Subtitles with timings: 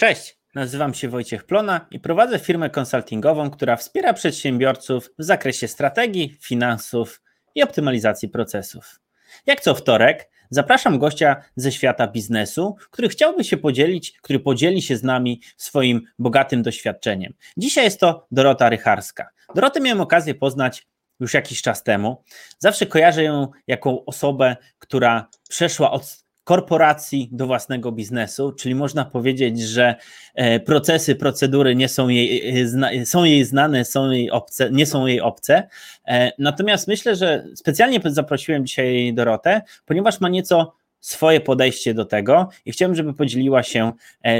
[0.00, 6.36] Cześć, nazywam się Wojciech Plona i prowadzę firmę konsultingową, która wspiera przedsiębiorców w zakresie strategii,
[6.40, 7.22] finansów
[7.54, 9.00] i optymalizacji procesów.
[9.46, 14.96] Jak co wtorek, zapraszam gościa ze świata biznesu, który chciałby się podzielić, który podzieli się
[14.96, 17.32] z nami swoim bogatym doświadczeniem.
[17.56, 19.28] Dzisiaj jest to Dorota Rycharska.
[19.54, 20.86] Dorotę miałem okazję poznać
[21.20, 22.24] już jakiś czas temu.
[22.58, 29.60] Zawsze kojarzę ją jako osobę, która przeszła od korporacji do własnego biznesu, czyli można powiedzieć,
[29.60, 29.94] że
[30.34, 35.06] e, procesy, procedury nie są jej, e, są jej znane, są jej obce, nie są
[35.06, 35.68] jej obce.
[36.06, 42.48] E, natomiast myślę, że specjalnie zaprosiłem dzisiaj Dorotę, ponieważ ma nieco swoje podejście do tego
[42.64, 43.92] i chciałem, żeby podzieliła się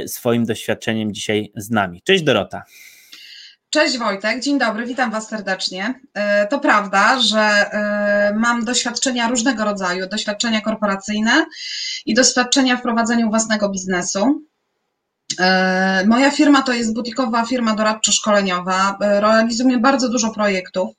[0.06, 2.02] swoim doświadczeniem dzisiaj z nami.
[2.02, 2.62] Cześć Dorota.
[3.70, 6.00] Cześć Wojtek, dzień dobry, witam Was serdecznie.
[6.14, 11.46] E, to prawda, że e, mam doświadczenia różnego rodzaju, doświadczenia korporacyjne
[12.06, 14.42] i doświadczenia w prowadzeniu własnego biznesu.
[15.40, 18.96] E, moja firma to jest butikowa firma doradczo-szkoleniowa.
[19.00, 20.90] Realizujemy bardzo dużo projektów.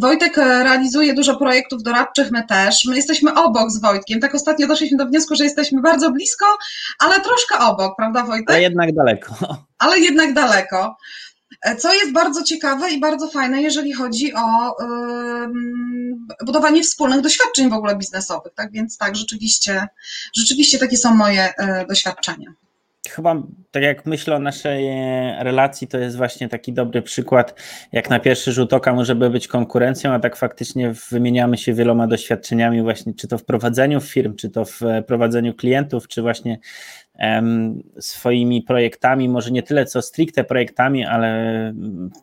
[0.00, 2.84] Wojtek realizuje dużo projektów doradczych, my też.
[2.84, 4.20] My jesteśmy obok z Wojtkiem.
[4.20, 6.46] Tak ostatnio doszliśmy do wniosku, że jesteśmy bardzo blisko,
[6.98, 8.50] ale troszkę obok, prawda Wojtek?
[8.50, 9.34] Ale jednak daleko.
[9.78, 10.96] Ale jednak daleko.
[11.62, 14.76] E, co jest bardzo ciekawe i bardzo fajne, jeżeli chodzi o
[16.46, 18.54] budowanie wspólnych doświadczeń w ogóle biznesowych.
[18.54, 19.86] Tak więc tak, rzeczywiście,
[20.36, 22.50] rzeczywiście takie są moje e, doświadczenia.
[23.10, 24.88] Chyba tak jak myślę o naszej
[25.38, 27.60] relacji, to jest właśnie taki dobry przykład,
[27.92, 32.82] jak na pierwszy rzut oka możemy być konkurencją, a tak faktycznie wymieniamy się wieloma doświadczeniami
[32.82, 36.58] właśnie, czy to w prowadzeniu firm, czy to w prowadzeniu klientów, czy właśnie
[38.00, 41.72] swoimi projektami, może nie tyle co stricte projektami, ale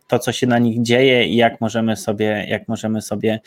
[0.08, 3.40] to, co się na nich dzieje i jak możemy sobie, jak możemy sobie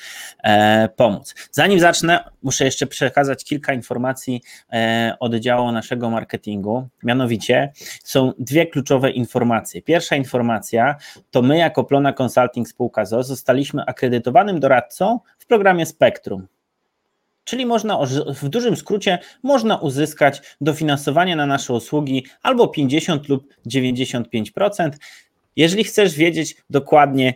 [0.45, 1.35] e, pomóc.
[1.53, 6.89] Zanim zacznę, muszę jeszcze przekazać kilka informacji e, od działu naszego marketingu.
[7.03, 7.73] Mianowicie
[8.05, 9.83] są dwie kluczowe informacje.
[9.83, 10.97] Pierwsza informacja
[11.31, 16.47] to my, jako Plona Consulting Spółka ZO, zostaliśmy akredytowanym doradcą w programie Spektrum.
[17.47, 17.99] Czyli można,
[18.43, 24.91] w dużym skrócie, można uzyskać dofinansowanie na nasze usługi albo 50 lub 95%.
[25.57, 27.35] Jeżeli chcesz wiedzieć dokładnie,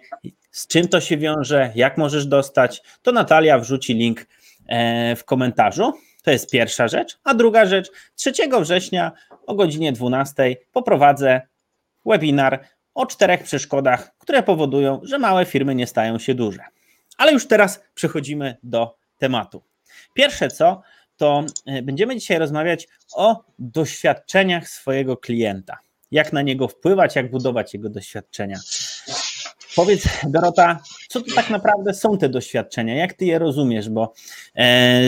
[0.50, 4.26] z czym to się wiąże, jak możesz dostać, to Natalia wrzuci link
[4.66, 5.92] e, w komentarzu.
[6.22, 7.18] To jest pierwsza rzecz.
[7.24, 9.12] A druga rzecz, 3 września
[9.46, 11.40] o godzinie 12 poprowadzę
[12.06, 16.62] webinar o czterech przeszkodach, które powodują, że małe firmy nie stają się duże.
[17.18, 19.69] Ale już teraz przechodzimy do tematu.
[20.14, 20.82] Pierwsze co,
[21.16, 25.78] to e, będziemy dzisiaj rozmawiać o doświadczeniach swojego klienta.
[26.10, 28.58] Jak na niego wpływać, jak budować jego doświadczenia.
[29.76, 32.94] Powiedz, Dorota, co to tak naprawdę są te doświadczenia?
[32.94, 33.88] Jak ty je rozumiesz?
[33.88, 34.12] Bo
[34.56, 35.02] e,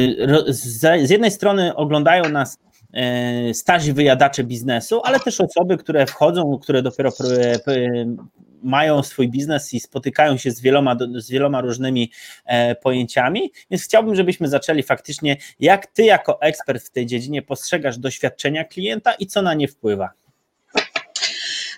[0.48, 2.59] z jednej strony oglądają nas
[2.92, 7.10] e, starzy wyjadacze biznesu, ale też osoby, które wchodzą, które dopiero
[8.62, 12.11] mają swój biznes i spotykają się z wieloma, z wieloma różnymi
[12.45, 17.99] e, pojęciami, więc chciałbym, żebyśmy zaczęli faktycznie, jak ty jako ekspert w tej dziedzinie postrzegasz
[17.99, 20.11] doświadczenia klienta i co na nie wpływa.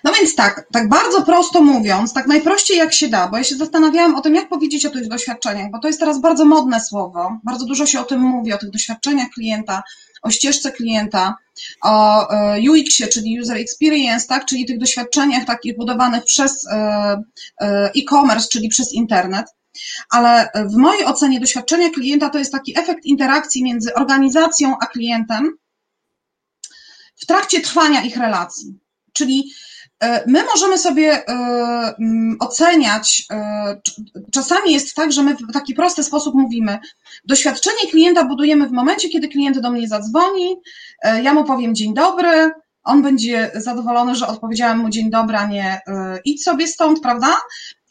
[0.03, 3.55] No więc tak, tak bardzo prosto mówiąc, tak najprościej jak się da, bo ja się
[3.55, 7.39] zastanawiałam o tym, jak powiedzieć o tych doświadczeniach, bo to jest teraz bardzo modne słowo,
[7.43, 9.83] bardzo dużo się o tym mówi, o tych doświadczeniach klienta,
[10.21, 11.35] o ścieżce klienta,
[11.81, 16.75] o e, UX-ie, czyli User Experience, tak, czyli tych doświadczeniach takich budowanych przez e,
[17.61, 19.45] e, e-commerce, czyli przez internet.
[20.09, 25.57] Ale w mojej ocenie doświadczenie klienta to jest taki efekt interakcji między organizacją a klientem
[27.15, 28.79] w trakcie trwania ich relacji.
[29.13, 29.51] Czyli
[30.27, 31.33] my możemy sobie e,
[31.99, 33.81] mm, oceniać, e,
[34.31, 36.79] czasami jest tak, że my w taki prosty sposób mówimy,
[37.25, 40.55] doświadczenie klienta budujemy w momencie, kiedy klient do mnie zadzwoni,
[41.23, 42.51] ja mu powiem dzień dobry,
[42.83, 45.81] on będzie zadowolony, że odpowiedziałem mu dzień dobry, a nie
[46.25, 47.37] idź sobie stąd, prawda?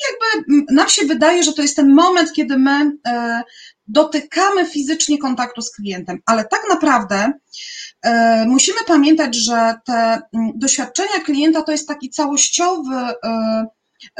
[0.09, 2.93] Jakby nam się wydaje, że to jest ten moment, kiedy my
[3.89, 7.84] dotykamy fizycznie kontaktu z klientem, ale tak naprawdę E,
[8.47, 9.95] musimy pamiętać, że te
[10.33, 13.67] mm, doświadczenia klienta to jest taki całościowy e,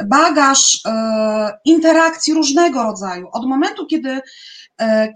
[0.05, 3.27] bagaż e, interakcji różnego rodzaju.
[3.31, 4.21] Od momentu, kiedy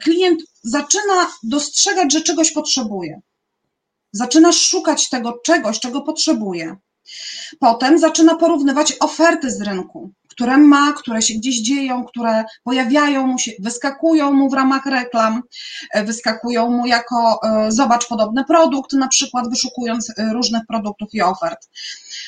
[0.03, 3.21] klient zaczyna dostrzegać, że czegoś potrzebuje,
[4.11, 6.75] zaczyna szukać tego czegoś, czego potrzebuje.
[7.59, 13.39] Potem zaczyna porównywać oferty z rynku które ma, które się gdzieś dzieją, które pojawiają mu
[13.39, 15.41] się, wyskakują mu w ramach reklam,
[15.93, 21.21] e, wyskakują mu jako e, zobacz podobny produkt, na przykład wyszukując e, różnych produktów i
[21.21, 21.69] ofert.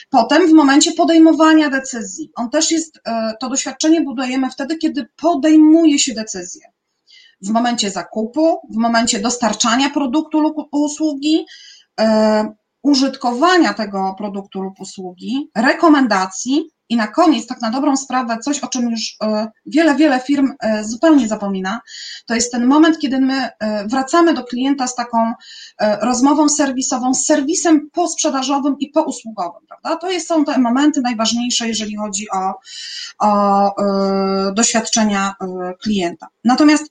[0.10, 3.00] Potem w momencie podejmowania decyzji, on też jest,
[3.40, 6.62] to doświadczenie budujemy wtedy, kiedy podejmuje się decyzję.
[7.42, 11.46] W momencie zakupu, w momencie dostarczania produktu lub usługi,
[12.84, 18.68] użytkowania tego produktu lub usługi, rekomendacji i na koniec, tak na dobrą sprawę, coś, o
[18.68, 21.82] czym już e, wiele, wiele firm e, zupełnie zapomina,
[22.26, 25.34] to jest ten moment, kiedy my e, wracamy do klienta z taką
[26.02, 29.96] rozmową serwisową, z serwisem posprzedażowym i pousługowym, prawda?
[29.96, 32.54] To jest, są te momenty najważniejsze, jeżeli chodzi o,
[33.20, 33.72] o
[34.54, 35.36] doświadczenia
[35.82, 36.28] klienta.
[36.44, 36.84] Natomiast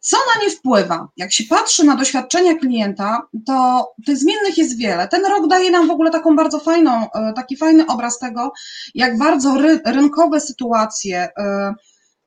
[0.00, 1.08] co na nie wpływa?
[1.16, 5.08] Jak się patrzy na doświadczenia klienta, to tych zmiennych jest wiele.
[5.08, 8.52] Ten rok daje nam w ogóle taką bardzo fajną, e, taki fajny obraz tego,
[8.94, 11.74] jak bardzo ry, rynkowe sytuacje, e,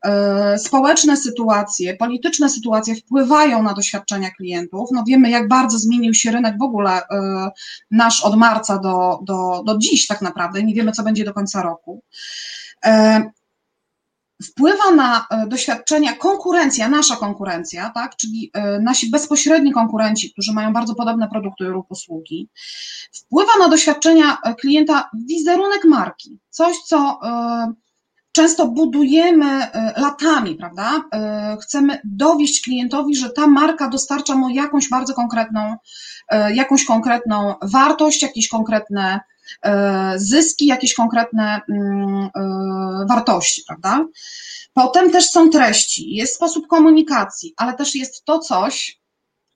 [0.05, 4.89] e, społeczne sytuacje, polityczne sytuacje wpływają na doświadczenia klientów.
[4.91, 7.01] No wiemy, jak bardzo zmienił się rynek w ogóle
[7.91, 10.63] nasz od marca do, do, do dziś tak naprawdę.
[10.63, 12.01] Nie wiemy, co będzie do końca roku
[14.43, 20.73] wpływa na e, doświadczenia konkurencja, nasza konkurencja, tak, czyli e, nasi bezpośredni konkurenci, którzy mają
[20.73, 22.49] bardzo podobne produkty lub usługi,
[23.13, 27.19] wpływa na doświadczenia e, klienta wizerunek marki, coś, co
[28.31, 29.67] często budujemy
[29.97, 31.03] latami, prawda?
[31.61, 35.75] Chcemy dowieść klientowi, że ta marka dostarcza mu jakąś bardzo konkretną,
[36.53, 39.19] jakąś konkretną wartość, jakieś konkretne
[40.15, 44.05] zyski, jakieś konkretne mm, e, wartości, prawda?
[44.73, 48.99] Potem też są treści, jest sposób komunikacji, ale też jest to coś,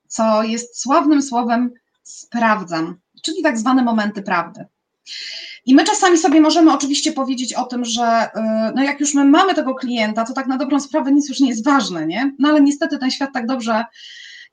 [0.08, 1.72] co jest sławnym słowem
[2.04, 4.66] sprawdzam, czyli tak zwane momenty prawdy.
[5.66, 9.26] I my czasami sobie możemy oczywiście powiedzieć o tym, że e, no jak już my
[9.26, 12.36] mamy tego klienta, to tak na dobrą sprawę nic już nie jest ważne, nie?
[12.40, 13.86] No ale niestety ten świat tak dobrze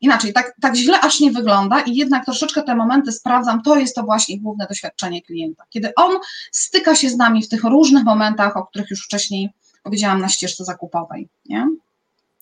[0.05, 3.95] inaczej, tak, tak źle aż nie wygląda i jednak troszeczkę te momenty sprawdzam, to jest
[3.95, 6.19] to właśnie główne doświadczenie klienta, kiedy on
[6.53, 9.51] styka się z nami w tych różnych momentach, o których już wcześniej
[9.83, 11.69] powiedziałam na ścieżce zakupowej, nie?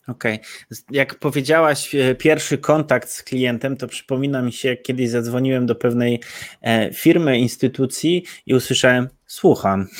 [0.07, 0.35] Okej.
[0.35, 0.83] Okay.
[0.91, 5.75] Jak powiedziałaś, e, pierwszy kontakt z klientem, to przypomina mi się, jak kiedyś zadzwoniłem do
[5.75, 6.19] pewnej
[6.61, 9.87] e, firmy, instytucji i usłyszałem: Słucham.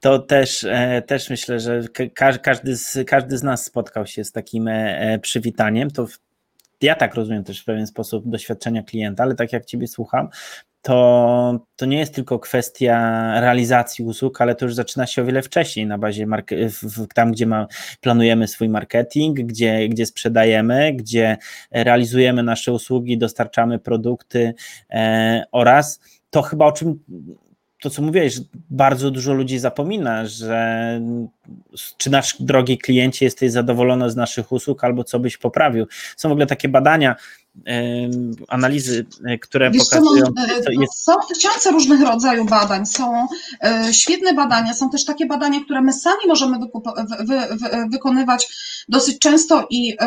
[0.00, 1.82] To też, e, też myślę, że
[2.42, 4.70] każdy z, każdy z nas spotkał się z takim
[5.22, 5.90] przywitaniem.
[5.90, 6.06] To
[6.82, 10.28] ja tak rozumiem też w pewien sposób doświadczenia klienta, ale tak jak Ciebie słucham,
[10.82, 12.96] to, to nie jest tylko kwestia
[13.40, 16.26] realizacji usług, ale to już zaczyna się o wiele wcześniej na bazie
[17.14, 17.66] tam, gdzie ma,
[18.00, 21.36] planujemy swój marketing, gdzie, gdzie sprzedajemy, gdzie
[21.70, 24.54] realizujemy nasze usługi, dostarczamy produkty
[24.90, 26.98] e, oraz to chyba o czym
[27.80, 28.40] to, co mówiłeś,
[28.70, 31.00] bardzo dużo ludzi zapomina, że
[31.96, 35.86] czy nasz drogi kliencie jesteś zadowolony z naszych usług, albo co byś poprawił.
[36.16, 37.16] Są w ogóle takie badania,
[38.48, 40.26] analizy, e, które Wiesz, pokazują.
[40.64, 41.04] Co, jest...
[41.04, 43.26] Są tysiące różnych rodzajów badań, są
[43.62, 46.66] e, świetne badania, są też takie badania, które my sami możemy wy,
[47.26, 47.38] wy,
[47.90, 48.48] wykonywać
[48.88, 50.06] dosyć często i e,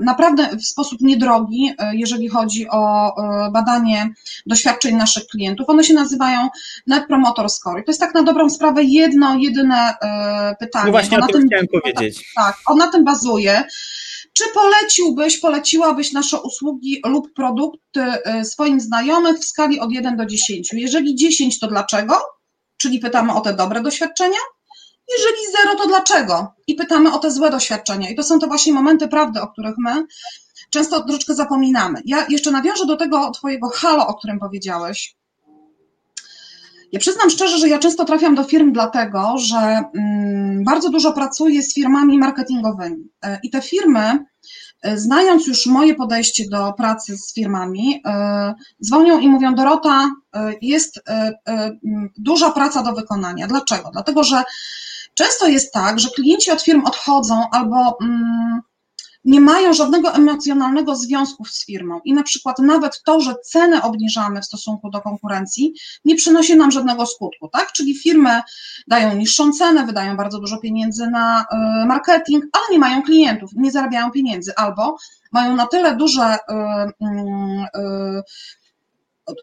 [0.00, 3.14] naprawdę w sposób niedrogi, jeżeli chodzi o
[3.52, 4.14] badanie
[4.46, 5.68] doświadczeń naszych klientów.
[5.68, 6.48] One się nazywają
[6.86, 7.80] Net Promoter Score.
[7.80, 9.94] I to jest tak na dobrą sprawę jedno, jedyne
[10.60, 10.86] pytanie.
[10.86, 12.32] No właśnie o tym, tym chciałem powiedzieć.
[12.36, 13.64] Tak, on na tym bazuje.
[14.34, 18.00] Czy poleciłbyś, poleciłabyś nasze usługi lub produkty
[18.40, 20.72] y, swoim znajomych w skali od 1 do 10?
[20.72, 22.14] Jeżeli 10, to dlaczego?
[22.76, 24.38] Czyli pytamy o te dobre doświadczenia.
[25.18, 26.54] Jeżeli 0, to dlaczego?
[26.66, 28.10] I pytamy o te złe doświadczenia.
[28.10, 30.06] I to są to właśnie momenty prawdy, o których my
[30.70, 32.02] często troszeczkę zapominamy.
[32.04, 35.16] Ja jeszcze nawiążę do tego Twojego halo, o którym powiedziałeś.
[36.94, 41.62] Ja przyznam szczerze, że ja często trafiam do firm dlatego, że mm, bardzo dużo pracuję
[41.62, 44.18] z firmami marketingowymi e, i te firmy,
[44.82, 50.10] e, znając już moje podejście do pracy z firmami, e, dzwonią i mówią: Dorota,
[50.62, 51.00] jest
[52.16, 53.46] duża praca do wykonania.
[53.46, 53.90] Dlaczego?
[53.92, 54.42] Dlatego, że
[55.14, 58.60] często jest tak, że klienci od firm odchodzą albo mm,
[59.24, 64.40] nie mają żadnego emocjonalnego związku z firmą i na przykład nawet to, że ceny obniżamy
[64.40, 67.72] w stosunku do konkurencji, nie przynosi nam żadnego skutku, tak?
[67.72, 68.42] Czyli firmy
[68.86, 73.70] dają niższą cenę, wydają bardzo dużo pieniędzy na y, marketing, ale nie mają klientów, nie
[73.70, 74.96] zarabiają pieniędzy albo
[75.32, 78.22] mają na tyle duże y, y,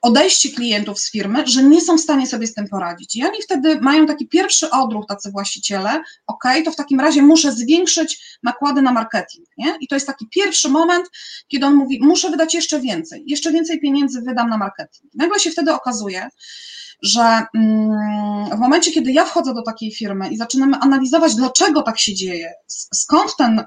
[0.02, 3.16] odejście klientów z firmy, że nie są w stanie sobie z tym poradzić.
[3.16, 7.52] I oni wtedy mają taki pierwszy odruch, tacy właściciele, ok, to w takim razie muszę
[7.52, 9.78] zwiększyć nakłady na marketing, nie?
[9.82, 11.10] I to jest taki pierwszy moment,
[11.48, 15.12] kiedy on mówi, muszę wydać jeszcze więcej, jeszcze więcej pieniędzy wydam na marketing.
[15.16, 16.30] Nagle się wtedy okazuje,
[17.01, 22.00] że mm, w momencie, kiedy ja wchodzę do takiej firmy i zaczynamy analizować, dlaczego tak
[22.00, 22.53] się dzieje,
[22.93, 23.63] skąd ten y,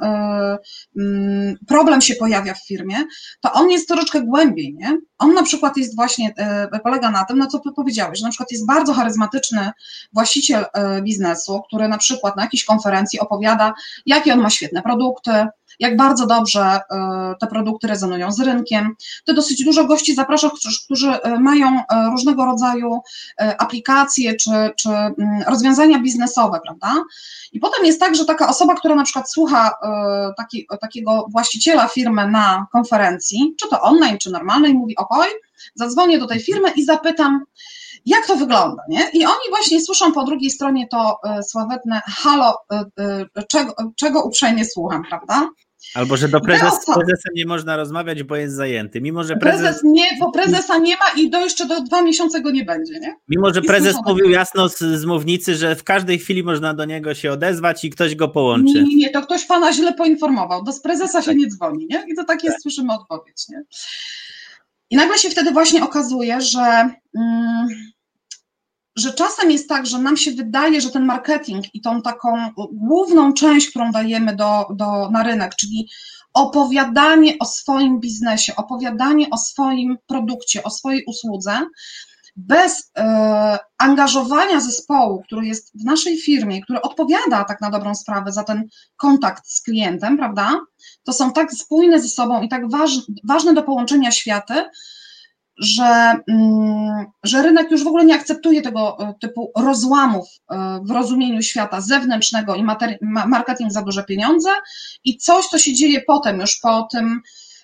[0.98, 2.96] mm, problem się pojawia w firmie,
[3.40, 4.98] to on jest troszeczkę głębiej, nie?
[5.18, 6.34] On na przykład jest właśnie,
[6.74, 9.70] y, polega na tym, na co powiedziałeś, że na przykład jest bardzo charyzmatyczny
[10.12, 13.74] właściciel y, biznesu, który na przykład na jakiejś konferencji opowiada,
[14.06, 15.46] jakie on ma świetne produkty,
[15.80, 16.80] jak bardzo dobrze
[17.40, 18.94] te produkty rezonują z rynkiem.
[19.24, 23.00] Ty dosyć dużo gości zapraszasz, którzy mają różnego rodzaju
[23.58, 25.14] aplikacje czy, czy mm,
[25.46, 27.04] rozwiązania biznesowe, prawda?
[27.52, 29.72] I potem jest tak, że taka osoba, która na przykład słucha
[30.36, 35.30] taki, takiego właściciela firmy na konferencji, czy to online, czy normalnej, mówi: Okej,
[35.74, 37.44] zadzwonię do tej firmy i zapytam,
[38.06, 39.10] jak to wygląda, nie?
[39.12, 44.22] I oni właśnie słyszą po drugiej stronie to e, sławetne halo, e, e, czego, czego
[44.22, 45.48] uprzejmie słucham, prawda?
[45.94, 49.00] Albo, że do prezes, prezesem nie można rozmawiać, bo jest zajęty.
[49.00, 49.60] Mimo, że prezes...
[49.60, 53.00] prezes nie, bo prezesa nie ma i do jeszcze do dwa miesiące go nie będzie,
[53.00, 53.16] nie?
[53.28, 57.14] Mimo, że prezes mówił jasno z, z mównicy, że w każdej chwili można do niego
[57.14, 58.84] się odezwać i ktoś go połączy.
[58.84, 60.64] Nie, nie, to ktoś pana źle poinformował.
[60.64, 61.36] Do prezesa się tak.
[61.36, 62.04] nie dzwoni, nie?
[62.08, 62.62] I to tak jest, tak.
[62.62, 63.62] słyszymy odpowiedź, nie?
[64.90, 66.90] I nagle się wtedy właśnie okazuje, że...
[67.18, 67.68] Mm,
[68.96, 73.32] że czasem jest tak, że nam się wydaje, że ten marketing i tą taką główną
[73.32, 75.88] część, którą dajemy do, do, na rynek, czyli
[76.34, 81.60] opowiadanie o swoim biznesie, opowiadanie o swoim produkcie, o swojej usłudze,
[82.36, 88.32] bez e, angażowania zespołu, który jest w naszej firmie, który odpowiada tak na dobrą sprawę
[88.32, 90.60] za ten kontakt z klientem, prawda?
[91.04, 92.90] To są tak spójne ze sobą i tak waż,
[93.24, 94.54] ważne do połączenia światy,
[95.58, 100.90] że, mm, że rynek już w ogóle nie akceptuje tego e, typu rozłamów e, w
[100.90, 102.64] rozumieniu świata zewnętrznego i
[103.26, 104.50] marketing za duże pieniądze
[105.04, 107.20] i coś, co się dzieje potem, już po tym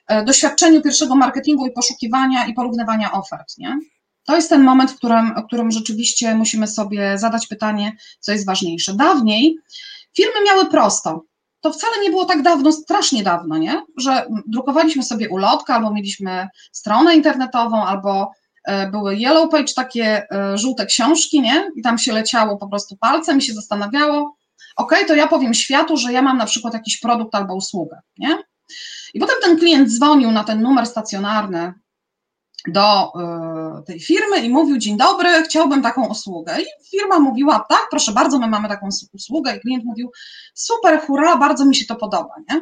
[0.07, 3.59] e, doświadczeniu pierwszego marketingu i poszukiwania i porównywania ofert.
[3.59, 3.79] Nie?
[4.25, 8.47] To jest ten moment, w którym, w którym rzeczywiście musimy sobie zadać pytanie, co jest
[8.47, 8.95] ważniejsze.
[8.95, 9.57] Dawniej
[10.17, 11.25] firmy miały prosto
[11.61, 13.83] to wcale nie było tak dawno, strasznie dawno, nie?
[13.97, 18.33] Że drukowaliśmy sobie ulotkę, albo mieliśmy stronę internetową, albo
[18.65, 21.71] e, były yellow page, takie e, żółte książki, nie?
[21.77, 24.37] I tam się leciało po prostu palcem i się zastanawiało,
[24.77, 28.39] ok, to ja powiem światu, że ja mam na przykład jakiś produkt albo usługę, nie?
[29.15, 31.73] I potem ten klient dzwonił na ten numer stacjonarny
[32.69, 33.13] do
[33.81, 36.61] y, tej firmy i mówił: Dzień dobry, chciałbym taką usługę.
[36.61, 39.57] I firma mówiła: Tak, proszę bardzo, my mamy taką usługę.
[39.57, 40.11] I klient mówił:
[40.55, 42.35] Super, hurra, bardzo mi się to podoba.
[42.51, 42.61] Nie?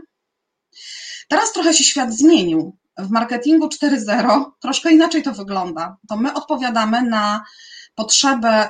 [1.29, 2.77] Teraz trochę się świat zmienił.
[2.99, 5.97] W marketingu 4.0 troszkę inaczej to wygląda.
[6.09, 7.45] To my odpowiadamy na
[7.95, 8.69] potrzebę y,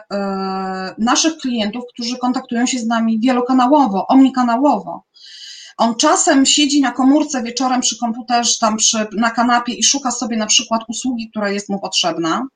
[0.99, 5.05] naszych klientów, którzy kontaktują się z nami wielokanałowo, omnikanałowo.
[5.79, 10.37] On czasem siedzi na komórce wieczorem przy komputerze, tam przy, na kanapie i szuka sobie
[10.37, 12.47] na przykład usługi, która jest mu potrzebna.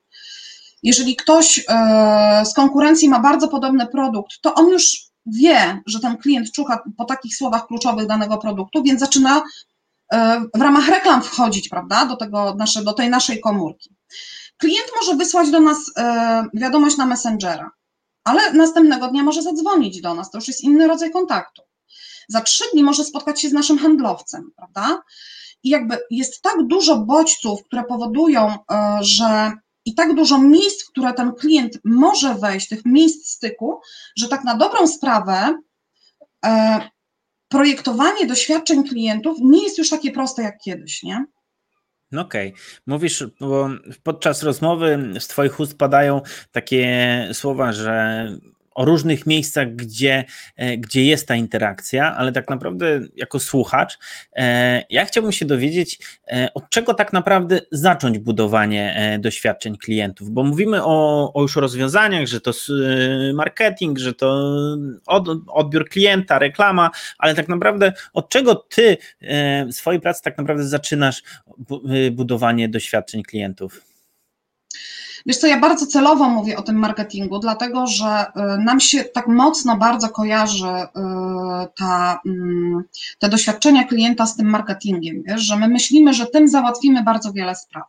[0.83, 6.17] Jeżeli ktoś e, z konkurencji ma bardzo podobny produkt, to on już wie, że ten
[6.17, 9.43] klient szuka po takich słowach kluczowych danego produktu, więc zaczyna
[10.13, 13.95] e, w ramach reklam wchodzić, prawda, do, tego do tej naszej komórki.
[14.57, 17.71] Klient może wysłać do nas e, wiadomość na Messengera,
[18.23, 21.61] ale następnego dnia może zadzwonić do nas, to już jest inny rodzaj kontaktu
[22.27, 25.01] za trzy dni może spotkać się z naszym handlowcem, prawda?
[25.63, 29.51] I jakby jest tak dużo bodźców, które powodują, e, że
[29.85, 33.81] i tak dużo miejsc, w które ten klient może wejść, tych miejsc styku,
[34.17, 35.59] że tak na dobrą sprawę
[36.45, 36.79] e,
[37.47, 41.25] projektowanie doświadczeń klientów nie jest już takie proste jak kiedyś, nie?
[42.11, 42.61] No okej, okay.
[42.87, 43.69] mówisz, bo
[44.03, 48.27] podczas rozmowy z Twoich ust padają takie słowa, że
[48.75, 50.25] o różnych miejscach, gdzie,
[50.55, 53.97] e, gdzie jest ta interakcja, ale tak naprawdę jako słuchacz,
[54.35, 60.43] e, ja chciałbym się dowiedzieć, e, od czego tak naprawdę zacząć budowanie doświadczeń klientów, bo
[60.43, 62.51] mówimy o, o już rozwiązaniach, że to
[63.33, 64.55] marketing, że to
[65.05, 68.97] od, odbiór klienta, reklama, ale tak naprawdę od czego ty
[69.67, 71.23] w swojej pracy tak naprawdę zaczynasz
[72.11, 73.92] budowanie doświadczeń klientów?
[75.25, 79.27] Wiesz co, ja bardzo celowo mówię o tym marketingu, dlatego że y, nam się tak
[79.27, 80.89] mocno bardzo kojarzy y,
[81.75, 82.83] ta, mm,
[83.19, 87.55] te doświadczenia klienta z tym marketingiem, wiesz, że my myślimy, że tym załatwimy bardzo wiele
[87.55, 87.83] spraw.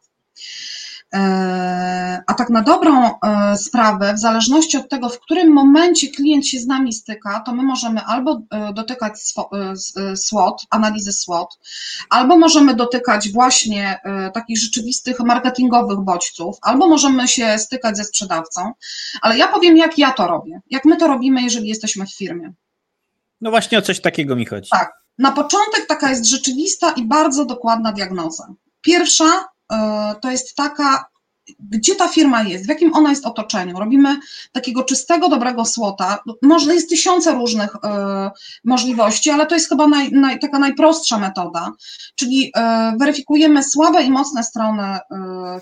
[1.15, 6.47] E, a tak na dobrą e, sprawę, w zależności od tego, w którym momencie klient
[6.47, 9.13] się z nami styka, to my możemy albo e, dotykać
[10.15, 11.59] SWOT, analizy SWOT,
[12.11, 14.01] albo możemy dotykać właśnie
[14.35, 18.73] takich rzeczywistych marketingowych bodźców, albo możemy się stykać ze sprzedawcą.
[19.23, 22.53] Ale ja powiem, jak ja to robię, jak my to robimy, jeżeli jesteśmy w firmie.
[23.41, 24.71] No właśnie o coś takiego mi chodzi.
[24.71, 24.93] Tak.
[25.19, 28.55] Na początek taka jest rzeczywista i bardzo dokładna diagnoza.
[28.81, 29.54] Pierwsza
[30.23, 31.05] to jest taka,
[31.59, 33.79] gdzie ta firma jest, w jakim ona jest otoczeniu.
[33.79, 34.17] Robimy
[34.53, 36.19] takiego czystego, dobrego słota.
[36.43, 37.79] Może jest tysiące różnych y,
[38.65, 41.73] możliwości, ale to jest chyba naj, naj, taka najprostsza metoda,
[42.15, 44.99] czyli y, weryfikujemy słabe i mocne strony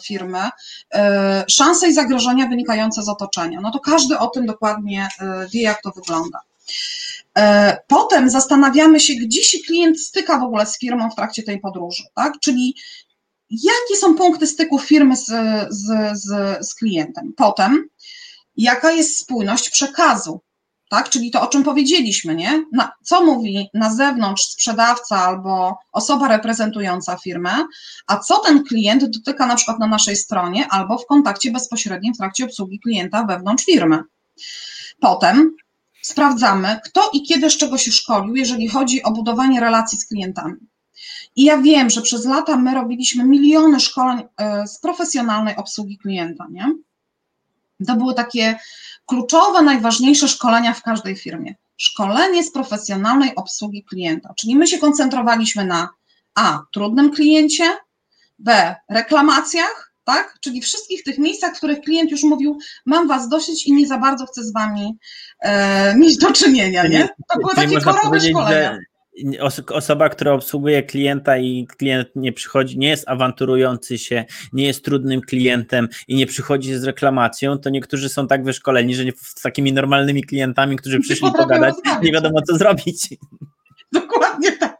[0.02, 0.38] firmy,
[1.48, 3.60] szanse i zagrożenia wynikające z otoczenia.
[3.60, 5.08] No to każdy o tym dokładnie
[5.52, 6.38] wie, jak to wygląda.
[7.38, 11.60] E, potem zastanawiamy się, gdzie się klient styka w ogóle z firmą w trakcie tej
[11.60, 12.32] podróży, tak?
[12.40, 12.76] Czyli
[13.52, 15.26] jakie są punkty styku firmy z,
[15.70, 17.32] z, z, z klientem.
[17.36, 17.84] Potem,
[18.56, 20.40] jaka jest spójność przekazu,
[20.90, 21.10] tak?
[21.10, 22.64] Czyli to, o czym powiedzieliśmy, nie?
[22.72, 27.66] Na, co mówi na zewnątrz sprzedawca albo osoba reprezentująca firmę,
[28.06, 32.18] a co ten klient dotyka na przykład na naszej stronie albo w kontakcie bezpośrednim w
[32.18, 34.02] trakcie obsługi klienta wewnątrz firmy.
[35.00, 35.56] Potem
[36.02, 40.56] sprawdzamy, kto i kiedy z czego się szkolił, jeżeli chodzi o budowanie relacji z klientami.
[41.36, 46.46] I ja wiem, że przez lata my robiliśmy miliony szkoleń e, z profesjonalnej obsługi klienta,
[46.50, 46.74] nie?
[47.86, 48.58] To były takie
[49.06, 51.54] kluczowe, najważniejsze szkolenia w każdej firmie.
[51.76, 55.88] Szkolenie z profesjonalnej obsługi klienta, czyli my się koncentrowaliśmy na
[56.34, 57.64] A, trudnym kliencie,
[58.38, 60.38] B, reklamacjach, tak?
[60.40, 63.98] Czyli wszystkich tych miejscach, w których klient już mówił, mam was dosyć i nie za
[63.98, 64.98] bardzo chcę z wami
[65.40, 67.08] e, mieć do czynienia, nie?
[67.28, 68.78] To były takie korowe szkolenia.
[69.68, 75.20] Osoba, która obsługuje klienta i klient nie przychodzi, nie jest awanturujący się, nie jest trudnym
[75.20, 79.72] klientem i nie przychodzi z reklamacją, to niektórzy są tak wyszkoleni, że nie, z takimi
[79.72, 83.08] normalnymi klientami, którzy przyszli pogadać, nie wiadomo co zrobić.
[83.92, 84.71] Dokładnie tak.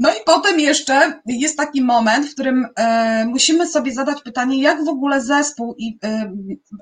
[0.00, 4.84] No i potem jeszcze jest taki moment, w którym e, musimy sobie zadać pytanie, jak
[4.84, 6.32] w ogóle zespół i e,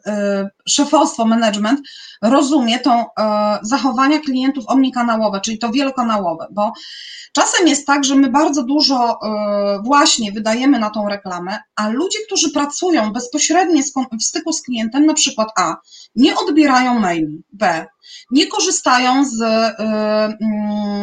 [0.07, 1.81] e, szefostwo, management
[2.23, 3.05] rozumie e,
[3.63, 6.73] zachowania klientów omnikanałowe, czyli to wielokanałowe, bo
[7.33, 9.19] czasem jest tak, że my bardzo dużo
[9.85, 13.83] właśnie wydajemy na tą reklamę, a ludzie, którzy pracują bezpośrednio
[14.21, 15.77] w styku z klientem, na przykład A,
[16.15, 17.87] nie odbierają maili, B,
[18.31, 19.43] nie korzystają z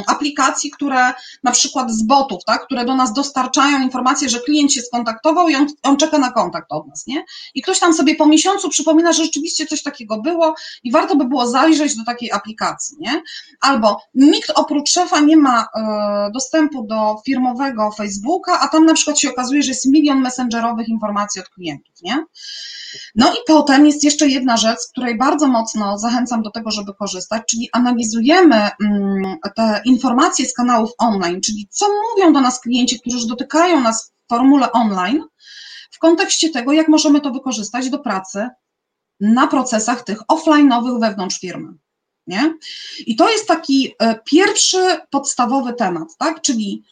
[0.08, 4.82] aplikacji, które na przykład z botów, tak, które do nas dostarczają informację, że klient się
[4.82, 7.26] skontaktował i on, on czeka na kontakt od nas, nie?
[7.56, 11.26] I ktoś tam sobie po miesiącu przypomina, że rzeczywiście coś takiego było i warto by
[11.26, 13.24] było zajrzeć do takiej aplikacji, nie?
[13.62, 19.20] Albo nikt oprócz szefa nie ma y, dostępu do firmowego Facebooka, a tam na przykład
[19.20, 22.26] się okazuje, że jest milion messengerowych informacji od klientów, nie?
[23.16, 26.94] No i potem jest jeszcze jedna rzecz, z której bardzo mocno zachęcam do tego, żeby
[26.94, 33.00] korzystać, czyli analizujemy mm, te informacje z kanałów online, czyli co mówią do nas klienci,
[33.00, 35.24] którzy dotykają nas w formule online,
[35.92, 38.50] w kontekście tego, jak możemy to wykorzystać do pracy
[39.20, 41.74] na procesach tych offline'owych wewnątrz firmy.
[42.28, 42.54] Nie?
[43.06, 44.78] I to jest taki e, pierwszy
[45.10, 46.42] podstawowy temat, tak?
[46.42, 46.84] Czyli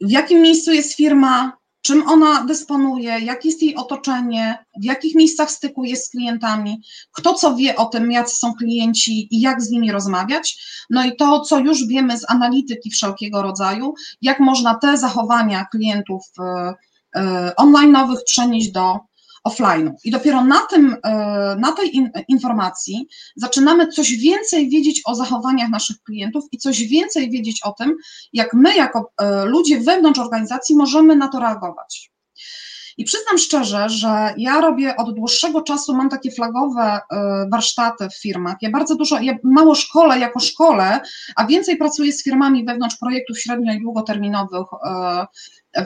[0.00, 5.50] w jakim miejscu jest firma, czym ona dysponuje, jakie jest jej otoczenie, w jakich miejscach
[5.50, 9.70] styku jest z klientami, kto co wie o tym, jacy są klienci i jak z
[9.70, 10.58] nimi rozmawiać.
[10.90, 16.22] No i to, co już wiemy z analityki wszelkiego rodzaju, jak można te zachowania klientów
[16.38, 16.74] e,
[17.16, 18.98] e, online'owych przenieść do
[19.48, 19.90] offline'u.
[20.04, 21.10] I dopiero na, tym, e,
[21.60, 27.30] na tej in, informacji zaczynamy coś więcej wiedzieć o zachowaniach naszych klientów i coś więcej
[27.30, 27.96] wiedzieć o tym,
[28.32, 32.10] jak my, jako e, ludzie wewnątrz organizacji, możemy na to reagować.
[32.96, 37.00] I przyznam szczerze, że ja robię od dłuższego czasu, mam takie flagowe e,
[37.52, 38.56] warsztaty w firmach.
[38.62, 41.00] Ja bardzo dużo, ja mało szkole jako szkole,
[41.36, 44.66] a więcej pracuję z firmami wewnątrz projektów średnio i długoterminowych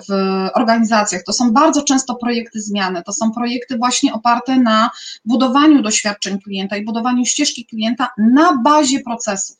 [0.09, 0.13] w
[0.55, 1.23] organizacjach.
[1.25, 4.91] To są bardzo często projekty zmiany, to są projekty właśnie oparte na
[5.25, 9.57] budowaniu doświadczeń klienta i budowaniu ścieżki klienta na bazie procesów,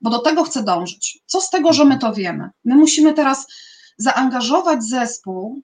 [0.00, 1.18] bo do tego chcę dążyć.
[1.26, 2.50] Co z tego, że my to wiemy?
[2.64, 3.46] My musimy teraz
[3.98, 5.62] zaangażować zespół,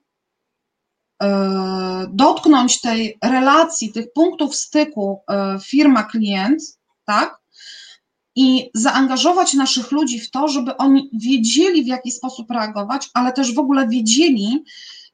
[1.23, 7.40] e, dotknąć tej relacji, tych punktów styku e, firma-klient, tak?
[8.35, 13.55] I zaangażować naszych ludzi w to, żeby oni wiedzieli, w jaki sposób reagować, ale też
[13.55, 14.63] w ogóle wiedzieli,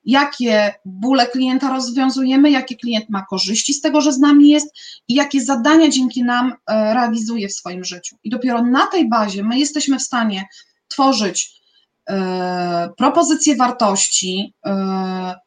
[0.08, 4.76] jakie bóle klienta rozwiązujemy, jakie klient ma korzyści z tego, że z nami jest
[5.08, 8.16] i jakie zadania dzięki nam e, realizuje w swoim życiu.
[8.24, 10.46] I dopiero na tej bazie my jesteśmy w stanie
[10.88, 11.62] tworzyć
[12.10, 14.70] e, propozycje wartości, e,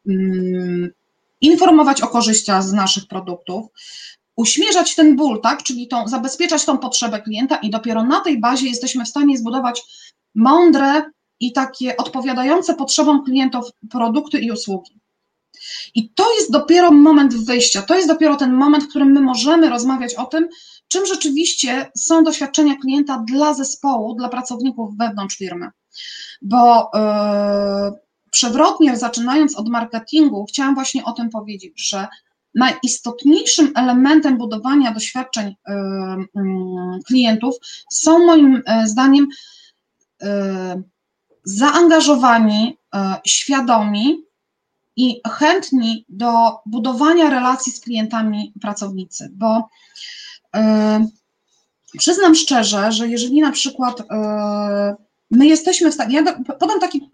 [0.08, 0.90] mm,
[1.40, 3.66] informować o korzyściach z naszych produktów,
[4.40, 8.68] uśmierzać ten ból, tak, czyli tą, zabezpieczać tą potrzebę klienta i dopiero na tej bazie
[8.68, 9.82] jesteśmy w stanie zbudować
[10.34, 11.02] mądre
[11.40, 15.00] i takie odpowiadające potrzebom klientów produkty i usługi.
[15.94, 19.68] I to jest dopiero moment wyjścia, to jest dopiero ten moment, w którym my możemy
[19.68, 20.48] rozmawiać o tym,
[20.88, 25.70] czym rzeczywiście są doświadczenia klienta dla zespołu, dla pracowników wewnątrz firmy.
[26.42, 27.00] Bo yy,
[28.30, 32.08] przewrotnie, zaczynając od marketingu, chciałam właśnie o tym powiedzieć, że
[32.54, 36.42] najistotniejszym elementem budowania doświadczeń y, y,
[37.06, 37.54] klientów
[37.90, 39.26] są moim y, zdaniem
[41.44, 42.76] zaangażowani,
[43.26, 44.24] świadomi
[44.96, 46.28] i chętni do
[46.66, 49.68] budowania relacji z klientami pracownicy, bo
[51.98, 54.96] przyznam szczerze, że jeżeli na przykład e,
[55.30, 57.10] my jesteśmy w stanie, ja da- podam taki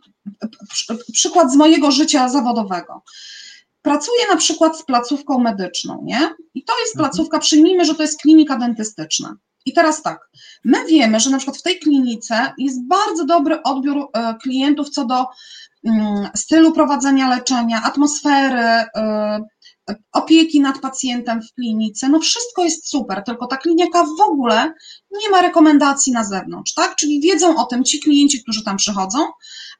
[0.68, 3.02] przy- przykład z mojego życia zawodowego.
[3.86, 6.30] Pracuję na przykład z placówką medyczną, nie?
[6.54, 7.10] I to jest Mhm.
[7.10, 9.36] placówka, przyjmijmy, że to jest klinika dentystyczna.
[9.66, 10.28] I teraz tak,
[10.64, 15.04] my wiemy, że na przykład w tej klinice jest bardzo dobry odbiór e, klientów co
[15.04, 15.26] do
[15.84, 18.86] mm, stylu prowadzenia leczenia, atmosfery, e,
[20.12, 22.08] opieki nad pacjentem w klinice.
[22.08, 24.72] No wszystko jest super, tylko ta klinika w ogóle
[25.22, 26.96] nie ma rekomendacji na zewnątrz, tak?
[26.96, 29.18] Czyli wiedzą o tym ci klienci, którzy tam przychodzą,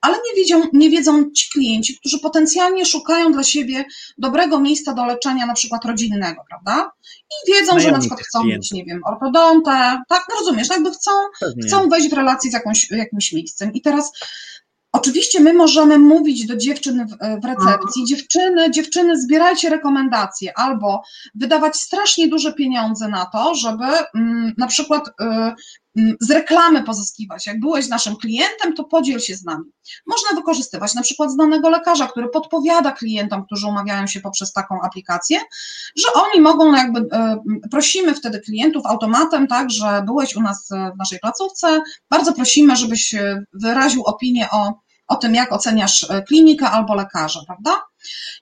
[0.00, 3.84] ale nie wiedzą, nie wiedzą ci klienci, którzy potencjalnie szukają dla siebie
[4.18, 6.90] dobrego miejsca do leczenia, na przykład rodzinnego, prawda?
[7.30, 10.26] I wiedzą, że na przykład chcą mieć, nie wiem, ortodontę, tak?
[10.30, 11.62] No rozumiesz, jakby chcą Pewnie.
[11.62, 13.72] chcą wejść w relację z jakąś, jakimś miejscem.
[13.72, 14.12] I teraz
[14.96, 21.02] oczywiście my możemy mówić do dziewczyn w, w recepcji, dziewczyny, dziewczyny zbierajcie rekomendacje albo
[21.34, 25.12] wydawać strasznie duże pieniądze na to, żeby mm, na przykład y,
[25.96, 27.46] mm, z reklamy pozyskiwać.
[27.46, 29.64] Jak byłeś naszym klientem, to podziel się z nami.
[30.06, 35.38] Można wykorzystywać na przykład znanego lekarza, który podpowiada klientom, którzy umawiają się poprzez taką aplikację,
[35.96, 40.92] że oni mogą jakby, e, prosimy wtedy klientów automatem, tak, że byłeś u nas e,
[40.94, 46.22] w naszej placówce, bardzo prosimy, żebyś e, wyraził opinię o, o tym, jak oceniasz e,
[46.22, 47.82] klinikę albo lekarza, prawda?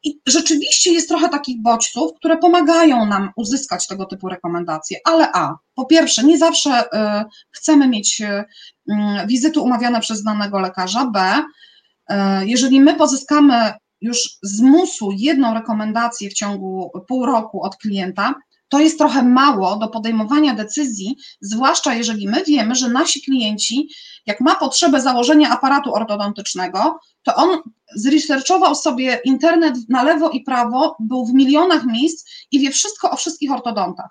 [0.04, 5.56] I rzeczywiście jest trochę takich bodźców, które pomagają nam uzyskać tego typu rekomendacje, ale a,
[5.74, 8.44] po pierwsze, nie zawsze e, chcemy mieć e,
[8.90, 11.42] mm, wizyty umawiane przez znanego lekarza, b,
[12.44, 18.34] jeżeli my pozyskamy już z musu jedną rekomendację w ciągu pół roku od klienta,
[18.74, 23.88] to jest trochę mało do podejmowania decyzji, zwłaszcza jeżeli my wiemy, że nasi klienci,
[24.26, 27.58] jak ma potrzebę założenia aparatu ortodontycznego, to on
[27.96, 33.16] zresearchował sobie internet na lewo i prawo, był w milionach miejsc i wie wszystko o
[33.16, 34.10] wszystkich ortodontach.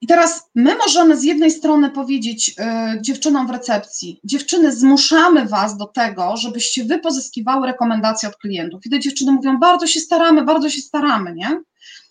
[0.00, 5.76] I teraz my możemy z jednej strony powiedzieć y, dziewczynom w recepcji, dziewczyny, zmuszamy was
[5.76, 8.86] do tego, żebyście wy pozyskiwały rekomendacje od klientów.
[8.86, 11.60] I te dziewczyny mówią, bardzo się staramy, bardzo się staramy, nie?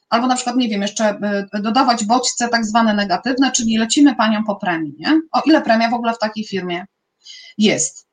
[0.09, 1.19] Albo na przykład, nie wiem, jeszcze
[1.55, 5.21] y, dodawać bodźce tak zwane negatywne, czyli lecimy panią po premii, nie?
[5.31, 6.85] O ile premia w ogóle w takiej firmie
[7.57, 8.07] jest.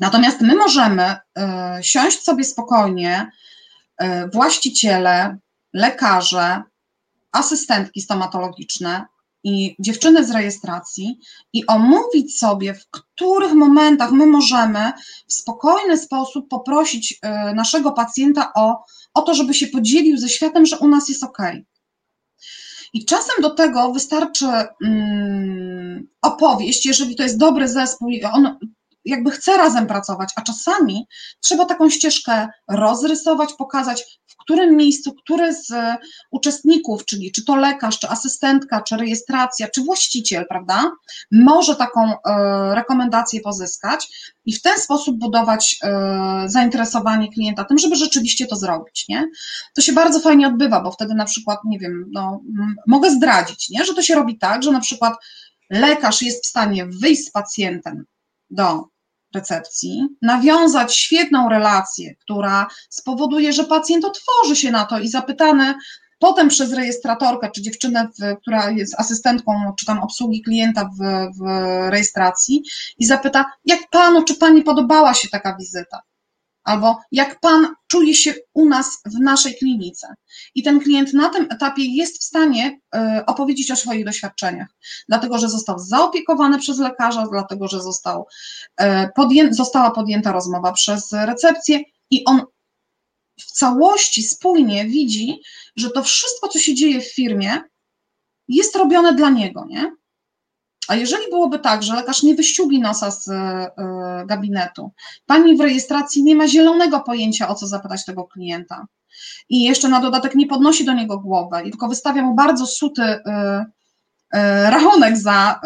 [0.00, 1.42] Natomiast my możemy y,
[1.82, 3.30] siąść sobie spokojnie,
[4.02, 5.38] y, właściciele,
[5.72, 6.62] lekarze,
[7.32, 9.06] asystentki stomatologiczne
[9.44, 11.18] i dziewczyny z rejestracji
[11.52, 14.92] i omówić sobie, w których momentach my możemy
[15.28, 20.66] w spokojny sposób poprosić y, naszego pacjenta o, o to, żeby się podzielił ze światem,
[20.66, 21.38] że u nas jest ok.
[22.92, 24.46] I czasem do tego wystarczy
[24.84, 28.58] mm, opowieść, jeżeli to jest dobry zespół, i on
[29.04, 31.06] jakby chce razem pracować, a czasami
[31.40, 34.20] trzeba taką ścieżkę rozrysować, pokazać,
[34.50, 35.72] którym miejscu, który z
[36.30, 40.90] uczestników, czyli czy to lekarz, czy asystentka, czy rejestracja, czy właściciel, prawda,
[41.32, 44.08] może taką e, rekomendację pozyskać
[44.44, 49.28] i w ten sposób budować e, zainteresowanie klienta tym, żeby rzeczywiście to zrobić, nie?
[49.76, 52.42] To się bardzo fajnie odbywa, bo wtedy na przykład, nie wiem, no,
[52.86, 53.84] mogę zdradzić, nie?
[53.84, 55.14] Że to się robi tak, że na przykład
[55.70, 58.04] lekarz jest w stanie wyjść z pacjentem
[58.50, 58.84] do
[59.34, 65.74] recepcji, nawiązać świetną relację, która spowoduje, że pacjent otworzy się na to i zapytany
[66.20, 70.98] potem przez rejestratorkę, czy dziewczynę, w, która jest asystentką, czy tam obsługi klienta w,
[71.38, 71.44] w
[71.90, 72.62] rejestracji
[72.98, 76.02] i zapyta, jak panu, czy pani podobała się taka wizyta?
[76.70, 80.14] Albo jak pan czuje się u nas w naszej klinice.
[80.54, 84.68] I ten klient na tym etapie jest w stanie y, opowiedzieć o swoich doświadczeniach,
[85.08, 88.26] dlatego że został zaopiekowany przez lekarza, dlatego że został,
[88.80, 88.84] y,
[89.16, 91.80] podję, została podjęta rozmowa przez recepcję
[92.10, 92.42] i on
[93.40, 95.40] w całości spójnie widzi,
[95.76, 97.60] że to wszystko, co się dzieje w firmie,
[98.48, 99.92] jest robione dla niego, nie?
[100.88, 103.32] A jeżeli byłoby tak, że lekarz nie wyściubi nosa z y,
[104.26, 104.92] gabinetu,
[105.26, 108.86] pani w rejestracji nie ma zielonego pojęcia, o co zapytać tego klienta,
[109.48, 113.02] i jeszcze na dodatek nie podnosi do niego głowy, i tylko wystawia mu bardzo suty
[113.02, 113.20] y, y,
[114.70, 115.60] rachunek za,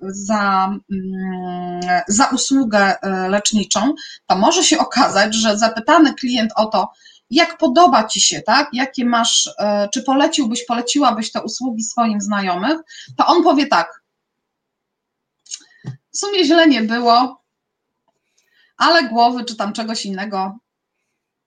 [0.00, 2.94] za, mm, za usługę
[3.28, 3.94] leczniczą,
[4.26, 6.88] to może się okazać, że zapytany klient o to,
[7.30, 8.68] jak podoba Ci się, tak?
[8.72, 9.50] Jakie masz,
[9.92, 12.78] czy poleciłbyś, poleciłabyś te usługi swoim znajomych,
[13.16, 13.99] to on powie tak.
[16.12, 17.42] W sumie źle nie było,
[18.76, 20.58] ale głowy czy tam czegoś innego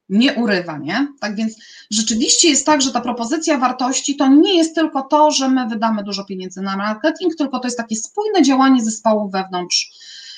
[0.10, 1.08] nie urywa, nie?
[1.19, 1.54] Tak więc
[1.91, 6.04] rzeczywiście jest tak, że ta propozycja wartości to nie jest tylko to, że my wydamy
[6.04, 9.91] dużo pieniędzy na marketing, tylko to jest takie spójne działanie zespołu wewnątrz,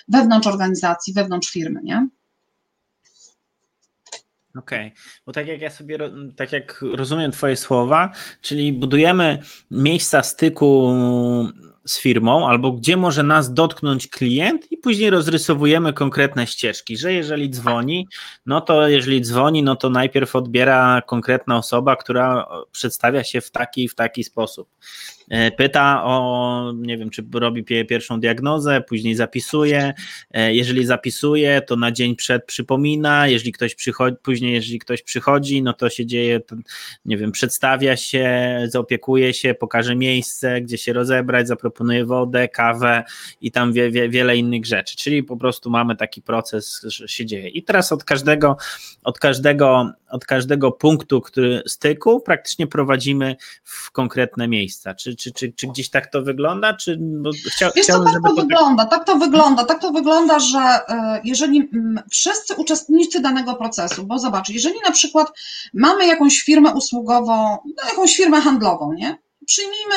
[0.07, 2.07] wewnątrz organizacji, wewnątrz firmy, nie?
[4.55, 5.01] Okej, okay.
[5.25, 5.97] bo tak jak ja sobie,
[6.35, 9.39] tak jak rozumiem Twoje słowa, czyli budujemy
[9.71, 10.95] miejsca styku
[11.85, 17.49] z firmą, albo gdzie może nas dotknąć klient, i później rozrysowujemy konkretne ścieżki, że jeżeli
[17.49, 18.07] dzwoni,
[18.45, 23.87] no to jeżeli dzwoni, no to najpierw odbiera konkretna osoba, która przedstawia się w taki
[23.87, 24.69] w taki sposób.
[25.29, 29.93] E, pyta o, nie wiem, czy robi pierwszą diagnozę, później zapisuje.
[30.31, 33.27] E, jeżeli zapisuje, to na dzień przed przypomina.
[33.27, 36.55] Jeżeli ktoś przychodzi, później, jeżeli ktoś przychodzi, no to się dzieje, to,
[37.05, 43.03] nie wiem, przedstawia się, zaopiekuje się, pokaże miejsce, gdzie się rozebrać, zaproponuje wodę, kawę
[43.41, 44.97] i tam wie, wie, wiele innych rzeczy.
[44.97, 47.49] Czyli po prostu mamy taki proces, że się dzieje.
[47.49, 48.57] I teraz od każdego,
[49.03, 54.95] od każdego, od każdego punktu, który styku, praktycznie prowadzimy w konkretne miejsca.
[54.95, 56.73] Czy czy, czy, czy gdzieś tak to wygląda?
[56.73, 60.59] Czy, bo chcia, Wiesz co, tak to, wygląda, tak to wygląda, tak to wygląda, że
[60.59, 61.69] e, jeżeli
[62.11, 65.27] wszyscy uczestnicy danego procesu, bo zobacz, jeżeli na przykład
[65.73, 69.17] mamy jakąś firmę usługową, no jakąś firmę handlową, nie?
[69.45, 69.95] Przyjmijmy,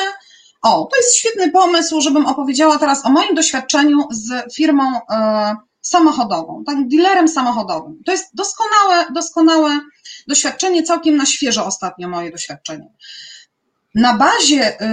[0.61, 6.63] o, to jest świetny pomysł, żebym opowiedziała teraz o moim doświadczeniu z firmą e, samochodową,
[6.65, 8.01] tak, dealerem samochodowym.
[8.05, 9.79] To jest doskonałe, doskonałe
[10.27, 12.93] doświadczenie, całkiem na świeżo ostatnio moje doświadczenie
[13.95, 14.85] na bazie y,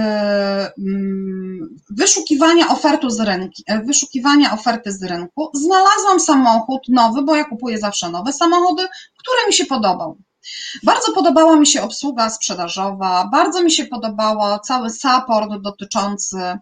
[0.77, 7.43] mm, wyszukiwania ofertu z rynku, e, wyszukiwania oferty z rynku, znalazłam samochód nowy, bo ja
[7.43, 8.83] kupuję zawsze nowe samochody,
[9.17, 10.17] który mi się podobał.
[10.83, 16.57] Bardzo podobała mi się obsługa sprzedażowa, bardzo mi się podobał cały support dotyczący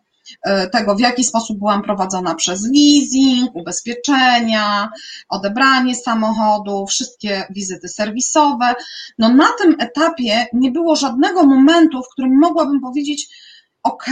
[0.71, 4.89] tego, w jaki sposób byłam prowadzona przez leasing, ubezpieczenia,
[5.29, 8.75] odebranie samochodu, wszystkie wizyty serwisowe.
[9.17, 13.27] No na tym etapie nie było żadnego momentu, w którym mogłabym powiedzieć,
[13.83, 14.05] ok,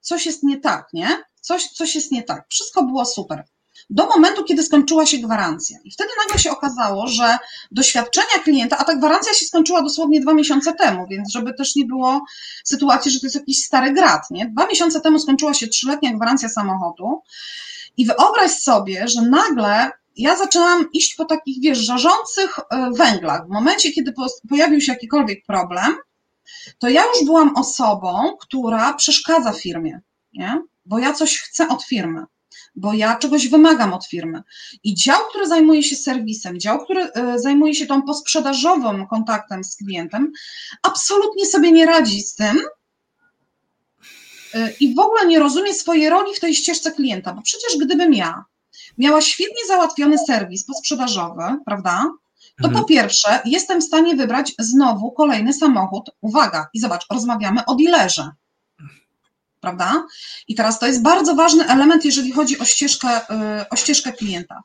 [0.00, 1.08] coś jest nie tak, nie?
[1.40, 2.46] Coś, coś jest nie tak.
[2.48, 3.44] Wszystko było super
[3.90, 5.78] do momentu, kiedy skończyła się gwarancja.
[5.84, 7.36] I wtedy nagle się okazało, że
[7.70, 11.84] doświadczenia klienta, a ta gwarancja się skończyła dosłownie dwa miesiące temu, więc żeby też nie
[11.84, 12.24] było
[12.64, 14.46] sytuacji, że to jest jakiś stary grat, nie?
[14.46, 17.22] Dwa miesiące temu skończyła się trzyletnia gwarancja samochodu
[17.96, 23.46] i wyobraź sobie, że nagle ja zaczęłam iść po takich, wiesz, żarzących e, węglach.
[23.46, 24.14] W momencie, kiedy
[24.48, 25.96] pojawił się jakikolwiek problem,
[26.78, 30.00] to ja już byłam osobą, która przeszkadza firmie,
[30.32, 30.62] nie?
[30.86, 32.24] bo ja coś chcę od firmy
[32.76, 34.42] bo ja czegoś wymagam od firmy.
[34.84, 39.76] I dział, który zajmuje się serwisem, dział, który e, zajmuje się tą posprzedażowym kontaktem z
[39.76, 40.32] klientem,
[40.82, 42.60] absolutnie sobie nie radzi z tym
[44.54, 48.14] e, i w ogóle nie rozumie swojej roli w tej ścieżce klienta, bo przecież gdybym
[48.14, 48.44] ja
[48.98, 52.04] miała świetnie załatwiony serwis posprzedażowy, prawda?
[52.62, 52.74] To mhm.
[52.82, 56.10] po pierwsze, jestem w stanie wybrać znowu kolejny samochód.
[56.20, 58.30] Uwaga, i zobacz, rozmawiamy o dealerze
[59.60, 60.06] prawda?
[60.48, 64.62] I teraz to jest bardzo ważny element, jeżeli chodzi o ścieżkę, y, o ścieżkę klienta.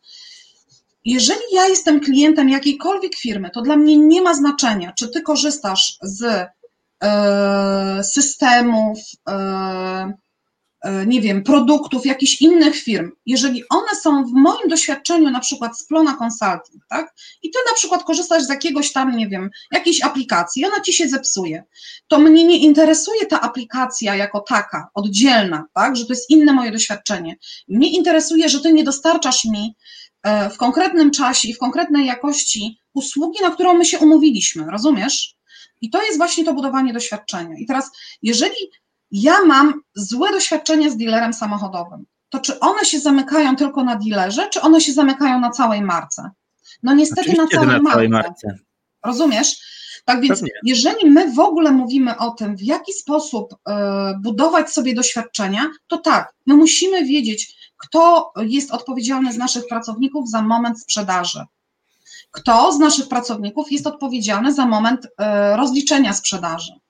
[1.05, 5.97] Jeżeli ja jestem klientem jakiejkolwiek firmy, to dla mnie nie ma znaczenia, czy ty korzystasz
[6.01, 10.13] z y, systemów, y,
[11.07, 15.85] nie wiem, produktów jakichś innych firm, jeżeli one są w moim doświadczeniu na przykład z
[15.85, 20.65] Plona Consulting, tak, i ty na przykład korzystasz z jakiegoś tam, nie wiem, jakiejś aplikacji,
[20.65, 21.63] ona ci się zepsuje,
[22.07, 26.71] to mnie nie interesuje ta aplikacja jako taka, oddzielna, tak, że to jest inne moje
[26.71, 27.35] doświadczenie.
[27.67, 29.75] Mnie interesuje, że ty nie dostarczasz mi
[30.23, 35.35] e, w konkretnym czasie i w konkretnej jakości usługi, na którą my się umówiliśmy, rozumiesz?
[35.81, 37.55] I to jest właśnie to budowanie doświadczenia.
[37.57, 37.91] I teraz,
[38.21, 38.55] jeżeli
[39.11, 44.49] ja mam złe doświadczenie z dealerem samochodowym, to czy one się zamykają tylko na dealerze,
[44.49, 46.31] czy one się zamykają na całej marce?
[46.83, 48.29] No niestety na całej, na całej marce.
[48.29, 48.63] marce.
[49.05, 49.61] Rozumiesz?
[50.05, 50.51] Tak więc, Pewnie.
[50.63, 53.73] jeżeli my w ogóle mówimy o tym, w jaki sposób y,
[54.19, 60.41] budować sobie doświadczenia, to tak, my musimy wiedzieć, kto jest odpowiedzialny z naszych pracowników za
[60.41, 61.45] moment sprzedaży.
[62.31, 65.09] Kto z naszych pracowników jest odpowiedzialny za moment y,
[65.57, 66.80] rozliczenia sprzedaży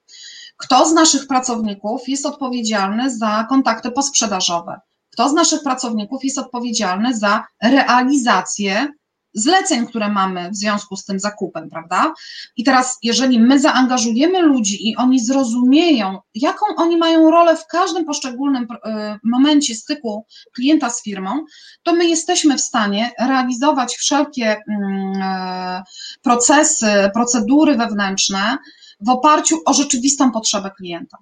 [0.62, 4.80] kto z naszych pracowników jest odpowiedzialny za kontakty posprzedażowe?
[5.14, 8.88] Kto z naszych pracowników jest odpowiedzialny za realizację
[9.34, 12.14] zleceń, które mamy w związku z tym zakupem, prawda?
[12.58, 18.06] I teraz, jeżeli my zaangażujemy ludzi i oni zrozumieją, jaką oni mają rolę w każdym
[18.06, 21.46] poszczególnym e, momencie styku klienta z firmą,
[21.84, 25.84] to my jesteśmy w stanie realizować wszelkie mm, e,
[26.22, 28.58] procesy, procedury wewnętrzne,
[29.02, 31.18] w oparciu o rzeczywistą potrzebę klienta.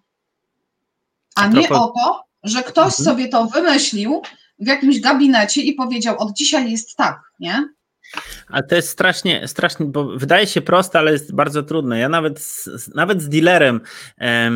[1.35, 3.03] A nie o to, że ktoś mhm.
[3.03, 4.21] sobie to wymyślił
[4.59, 7.69] w jakimś gabinecie i powiedział, od dzisiaj jest tak, nie?
[8.47, 11.99] Ale to jest strasznie, strasznie, bo wydaje się proste, ale jest bardzo trudne.
[11.99, 13.81] Ja nawet z, nawet z dealerem
[14.17, 14.51] e, e,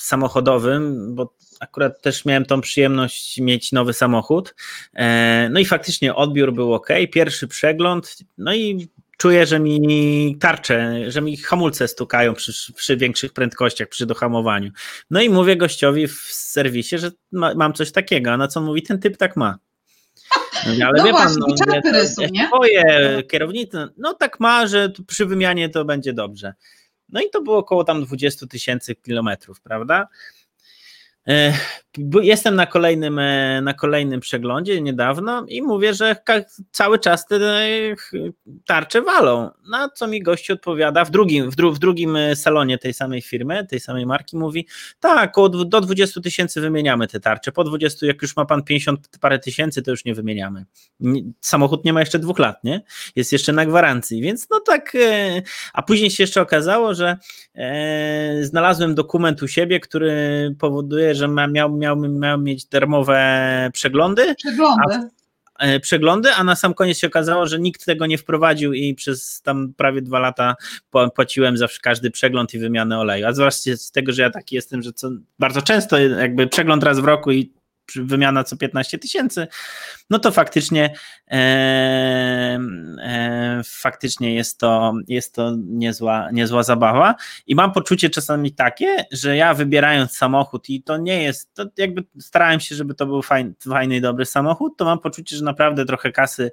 [0.00, 4.54] samochodowym, bo akurat też miałem tą przyjemność mieć nowy samochód.
[4.94, 11.10] E, no i faktycznie odbiór był ok, pierwszy przegląd, no i czuję, że mi tarcze,
[11.10, 14.70] że mi hamulce stukają przy, przy większych prędkościach, przy dohamowaniu.
[15.10, 18.66] No i mówię gościowi w serwisie, że ma, mam coś takiego, a na co on
[18.66, 19.58] mówi, ten typ tak ma.
[20.66, 22.46] ale no wie właśnie, pan, no, czarny rysu, nie?
[22.46, 26.54] Twoje kierownicy, no tak ma, że przy wymianie to będzie dobrze.
[27.08, 30.08] No i to było około tam 20 tysięcy kilometrów, prawda?
[32.22, 36.16] Jestem na kolejnym, e, na kolejnym przeglądzie niedawno i mówię, że
[36.70, 37.40] cały czas te
[38.66, 39.50] tarcze walą.
[39.70, 43.22] Na co mi gość odpowiada w drugim, w, dru, w drugim e, salonie tej samej
[43.22, 44.66] firmy, tej samej marki, mówi:
[45.00, 45.34] Tak,
[45.66, 47.52] do 20 tysięcy wymieniamy te tarcze.
[47.52, 50.64] Po 20, jak już ma pan 50 parę tysięcy, to już nie wymieniamy.
[51.40, 52.82] Samochód nie ma jeszcze dwóch lat, nie?
[53.16, 54.94] Jest jeszcze na gwarancji, więc no tak.
[54.94, 57.16] E, a później się jeszcze okazało, że
[57.54, 64.34] e, znalazłem dokument u siebie, który powoduje, że miał, miał, miał mieć darmowe przeglądy.
[64.34, 65.08] Przeglądy.
[65.58, 68.94] A, e, przeglądy, a na sam koniec się okazało, że nikt tego nie wprowadził i
[68.94, 70.56] przez tam prawie dwa lata
[71.14, 73.26] płaciłem za każdy przegląd i wymianę oleju.
[73.26, 77.00] A zwłaszcza z tego, że ja taki jestem, że co, bardzo często jakby przegląd raz
[77.00, 77.52] w roku i
[77.94, 79.46] wymiana co 15 tysięcy,
[80.10, 80.94] no to faktycznie
[81.30, 81.36] e,
[83.02, 87.14] e, faktycznie jest to, jest to niezła, niezła zabawa
[87.46, 92.04] i mam poczucie czasami takie, że ja wybierając samochód i to nie jest, to jakby
[92.20, 95.84] starałem się, żeby to był fajny, fajny i dobry samochód, to mam poczucie, że naprawdę
[95.84, 96.50] trochę kasy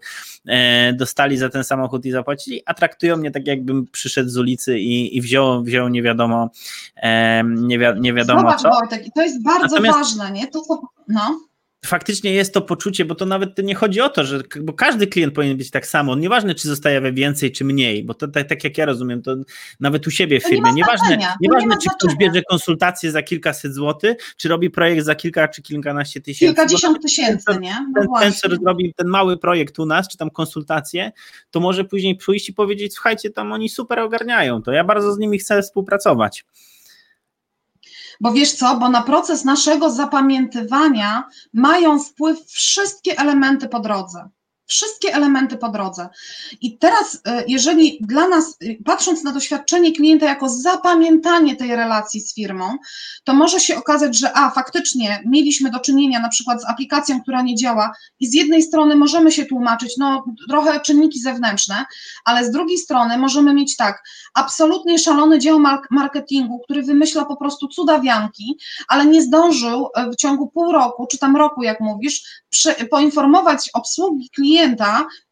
[0.48, 4.80] e, dostali za ten samochód i zapłacili, a traktują mnie tak jakbym przyszedł z ulicy
[4.80, 6.50] i, i wziął, wziął nie wiadomo
[6.96, 8.70] e, nie, wi nie wiadomo Zobacz, co.
[8.70, 10.48] Wojtek, i to jest bardzo Natomiast, ważne, nie?
[10.48, 10.62] To,
[11.08, 11.40] no
[11.86, 15.34] faktycznie jest to poczucie, bo to nawet nie chodzi o to, że bo każdy klient
[15.34, 16.16] powinien być tak samo.
[16.16, 19.36] Nieważne, czy zostaje więcej, czy mniej, bo to tak, tak jak ja rozumiem, to
[19.80, 20.70] nawet u siebie w firmie.
[20.70, 25.16] Nie nieważne, nieważne nie czy ktoś bierze konsultację za kilkaset złotych, czy robi projekt za
[25.16, 26.56] kilka czy kilkanaście tysięcy.
[26.56, 27.76] Kilkadziesiąt tysięcy, ten, nie?
[27.96, 31.12] No ten, ten, co robi ten mały projekt u nas, czy tam konsultację,
[31.52, 34.72] to może później pójść i powiedzieć, słuchajcie, tam oni super ogarniają to.
[34.72, 36.46] Ja bardzo z nimi chcę współpracować.
[38.22, 41.24] Bo wiesz co, bo na proces naszego zapamiętywania
[41.54, 44.30] mają wpływ wszystkie elementy po drodze
[44.66, 46.10] wszystkie elementy po drodze.
[46.62, 52.22] I teraz, e, jeżeli dla nas, e, patrząc na doświadczenie klienta jako zapamiętanie tej relacji
[52.22, 52.78] z firmą,
[53.24, 57.42] to może się okazać, że a, faktycznie mieliśmy do czynienia na przykład z aplikacją, która
[57.42, 61.86] nie działa i z jednej strony możemy się tłumaczyć, no trochę czynniki zewnętrzne,
[62.26, 65.60] ale z drugiej strony możemy mieć tak, absolutnie szalony dział
[65.92, 71.18] marketingu, który wymyśla po prostu cudawianki, ale nie zdążył e, w ciągu pół roku, czy
[71.18, 72.44] tam roku, jak mówisz,
[72.90, 74.53] poinformować obsługi klienta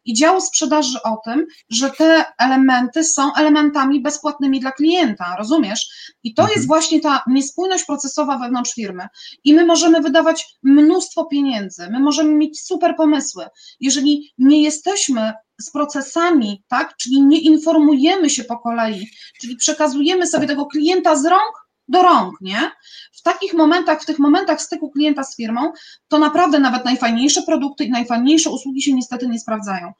[0.04, 6.12] i działu sprzedaży o tym, że te elementy są elementami bezpłatnymi dla klienta, rozumiesz?
[6.22, 6.56] I to mhm.
[6.56, 9.06] jest właśnie ta niespójność procesowa wewnątrz firmy.
[9.44, 13.46] I my możemy wydawać mnóstwo pieniędzy, my możemy mieć super pomysły.
[13.80, 19.08] Jeżeli nie jesteśmy z procesami, tak, czyli nie informujemy się po kolei,
[19.40, 22.70] czyli przekazujemy sobie tego klienta z rąk do rąk, nie?
[23.12, 25.72] W takich momentach, w tych momentach styku klienta z firmą,
[26.08, 29.92] to naprawdę nawet najfajniejsze produkty i najfajniejsze usługi się niestety nie sprawdzają.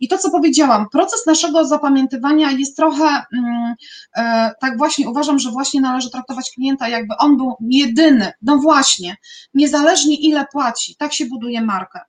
[0.00, 3.74] I to, co powiedziałam, proces naszego zapamiętywania jest trochę, mm,
[4.16, 8.32] e, tak właśnie uważam, że właśnie należy traktować klienta, jakby on był jedyny.
[8.42, 9.16] No właśnie,
[9.54, 12.00] niezależnie ile płaci, tak się buduje markę.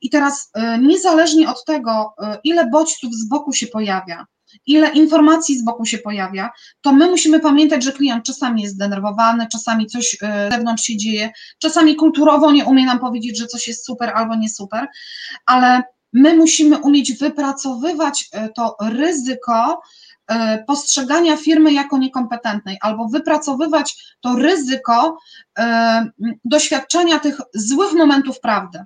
[0.00, 4.26] I teraz, e, niezależnie od tego, e, ile bodźców z boku się pojawia,
[4.66, 9.46] ile informacji z boku się pojawia, to my musimy pamiętać, że klient czasami jest zdenerwowany,
[9.52, 13.86] czasami coś z zewnątrz się dzieje, czasami kulturowo nie umie nam powiedzieć, że coś jest
[13.86, 14.86] super albo nie super,
[15.46, 19.80] ale my musimy umieć wypracowywać e, to ryzyko
[20.28, 25.18] e, postrzegania firmy jako niekompetentnej, albo wypracowywać to ryzyko
[26.44, 28.84] doświadczenia tych złych momentów prawdy.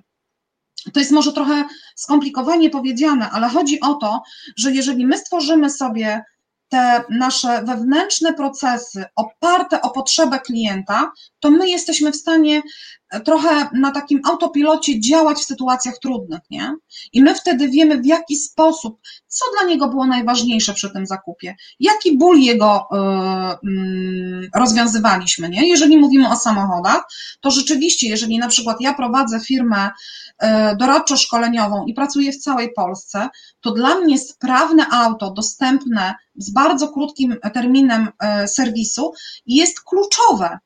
[0.93, 1.63] To jest może trochę
[1.95, 4.21] skomplikowanie powiedziane, ale chodzi o to,
[4.57, 6.23] że jeżeli my stworzymy sobie
[6.69, 12.61] te nasze wewnętrzne procesy oparte o potrzebę klienta, to my jesteśmy w stanie
[13.25, 16.75] trochę na takim autopilocie działać w sytuacjach trudnych, nie?
[17.13, 21.55] I my wtedy wiemy, w jaki sposób, co dla niego było najważniejsze przy tym zakupie,
[21.79, 25.67] jaki ból jego yy, rozwiązywaliśmy, nie?
[25.67, 27.03] Jeżeli mówimy o samochodach,
[27.41, 29.89] to rzeczywiście, jeżeli na przykład ja prowadzę firmę
[30.77, 33.29] doradczo-szkoleniową i pracuję w całej Polsce,
[33.61, 38.07] to dla mnie sprawne auto dostępne z bardzo krótkim terminem
[38.41, 39.13] yy, serwisu
[39.45, 40.59] jest kluczowe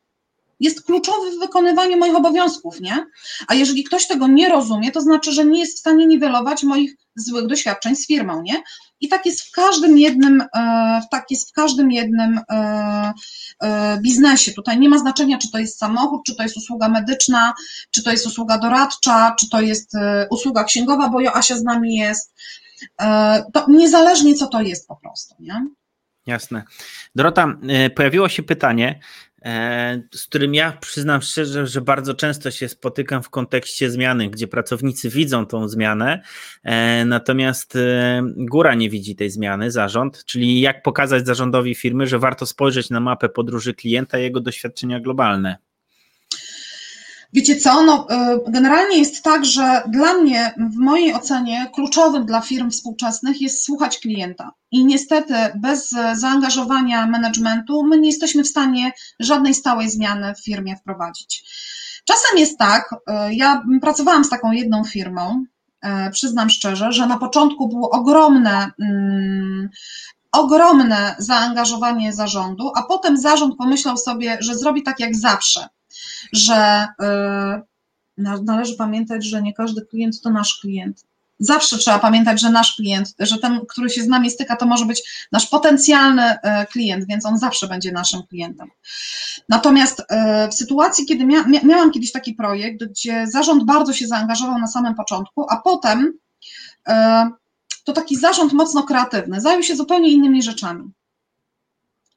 [0.60, 3.06] jest kluczowy w wykonywaniu moich obowiązków, nie?
[3.48, 6.96] A jeżeli ktoś tego nie rozumie, to znaczy, że nie jest w stanie niwelować moich
[7.16, 8.64] złych doświadczeń z firmą, nie?
[9.04, 13.14] I tak jest w każdym jednym, e, tak jest w każdym jednym e,
[13.64, 14.54] e, biznesie.
[14.54, 17.54] Tutaj nie ma znaczenia, czy to jest samochód, czy to jest usługa medyczna,
[17.92, 19.92] czy to jest usługa doradcza, czy to jest
[20.30, 22.34] usługa księgowa, bo Joasia z nami jest.
[23.54, 25.68] to niezależnie co to jest po prostu, nie?
[26.26, 26.64] Jasne.
[27.16, 27.58] Dorota,
[27.96, 29.00] pojawiło się pytanie,
[30.16, 35.10] z którym ja przyznam szczerze, że bardzo często się spotykam w kontekście zmiany, gdzie pracownicy
[35.10, 36.22] widzą tą zmianę,
[36.64, 42.20] e, natomiast e, góra nie widzi tej zmiany, zarząd, czyli jak pokazać zarządowi firmy, że
[42.20, 45.58] warto spojrzeć na mapę podróży klienta i jego doświadczenia globalne.
[47.34, 52.42] Wiecie co, no, y, generalnie jest tak, że dla mnie, w mojej ocenie, kluczowym dla
[52.42, 54.52] firm współczesnych jest słuchać klienta.
[54.72, 60.76] I niestety bez zaangażowania managementu my nie jesteśmy w stanie żadnej stałej zmiany w firmie
[60.76, 61.44] wprowadzić.
[62.06, 65.46] Czasem jest tak, y, ja pracowałam z taką jedną firmą,
[65.86, 69.70] y, przyznam szczerze, że na początku było ogromne, mm,
[70.32, 75.68] ogromne zaangażowanie zarządu, a potem zarząd pomyślał sobie, że zrobi tak jak zawsze
[76.34, 81.06] że y, należy pamiętać, że nie każdy klient to nasz klient.
[81.40, 84.86] Zawsze trzeba pamiętać, że nasz klient, że ten, który się z nami styka, to może
[84.86, 86.38] być nasz potencjalny y,
[86.72, 88.68] klient, więc on zawsze będzie naszym klientem.
[89.50, 90.06] Natomiast y,
[90.52, 94.96] w sytuacji, kiedy mia, miałam kiedyś taki projekt, gdzie zarząd bardzo się zaangażował na samym
[94.96, 96.14] początku, a potem
[97.84, 100.92] to taki zarząd mocno kreatywny, zajął się zupełnie innymi rzeczami.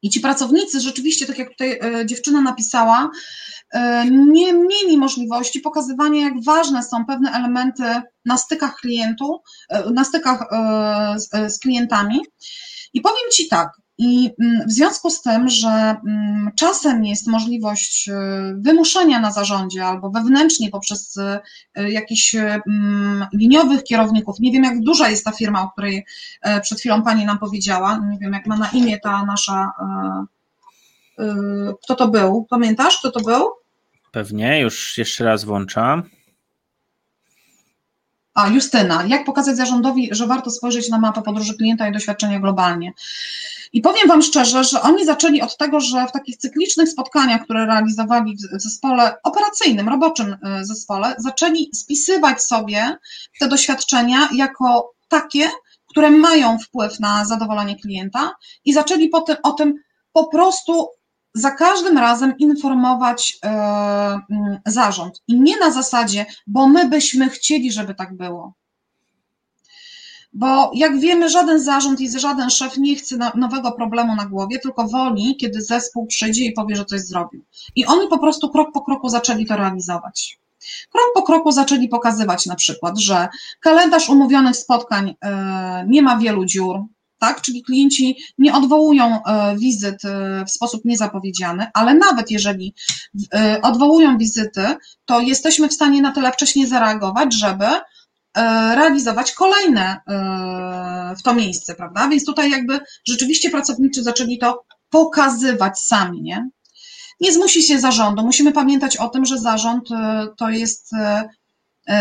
[0.03, 3.11] I ci pracownicy rzeczywiście, tak jak tutaj dziewczyna napisała,
[4.11, 7.85] nie mieli możliwości pokazywania, jak ważne są pewne elementy
[8.25, 12.21] na stykach klientu, e, na stykach e, z, klientami.
[12.95, 18.11] I powiem Ci tak, i mm, w związku z tym, że mm, czasem jest możliwość
[18.55, 21.19] wymuszenia na zarządzie albo wewnętrznie poprzez
[21.77, 26.05] jakichś mm, liniowych kierowników, nie wiem jak duża jest ta firma, o której
[26.63, 29.73] przed chwilą Pani nam powiedziała, nie wiem jak ma na imię ta nasza
[31.83, 32.47] kto to był?
[32.51, 33.49] Pamiętasz, kto to był?
[34.13, 36.03] Pewnie, już jeszcze raz włączam.
[38.35, 39.05] A, Justyna.
[39.07, 42.93] Jak pokazać zarządowi, że warto spojrzeć na mapę podróży klienta i doświadczenia globalnie?
[43.73, 47.67] I powiem Wam szczerze, że oni zaczęli od tego, że w takich cyklicznych spotkaniach, które
[47.67, 52.97] realizowali w zespole operacyjnym, roboczym y, zespole, zaczęli spisywać sobie
[53.41, 55.51] te doświadczenia jako takie,
[55.91, 58.33] które mają wpływ na zadowolenie klienta
[58.65, 59.75] i zaczęli potem o tym
[60.13, 60.89] po prostu
[61.37, 65.23] za każdym razem informować e, mm, zarząd.
[65.29, 68.55] I nie na zasadzie, bo my byśmy chcieli, żeby tak było.
[70.33, 74.89] Bo jak wiemy, żaden zarząd i żaden szef nie chce nowego problemu na głowie, tylko
[74.89, 77.45] woli, kiedy zespół przyjdzie i powie, że coś zrobił.
[77.77, 80.39] I oni po prostu krok po kroku zaczęli to realizować.
[80.91, 83.29] Krok po kroku zaczęli pokazywać na przykład, że
[83.61, 86.81] kalendarz umówionych spotkań e, nie ma wielu dziur,
[87.19, 87.41] tak?
[87.41, 92.75] Czyli klienci nie odwołują e, wizyt e, w sposób niezapowiedziany, ale nawet jeżeli
[93.35, 94.67] e, odwołują wizyty,
[95.05, 97.67] to jesteśmy w stanie na tyle wcześnie zareagować, żeby
[98.75, 99.97] realizować kolejne
[101.19, 102.09] w to miejsce, prawda?
[102.09, 106.49] Więc tutaj jakby rzeczywiście pracownicy zaczęli to pokazywać sami, nie?
[107.21, 108.23] Nie zmusi się zarządu.
[108.23, 109.89] Musimy pamiętać o tym, że zarząd
[110.37, 110.91] to jest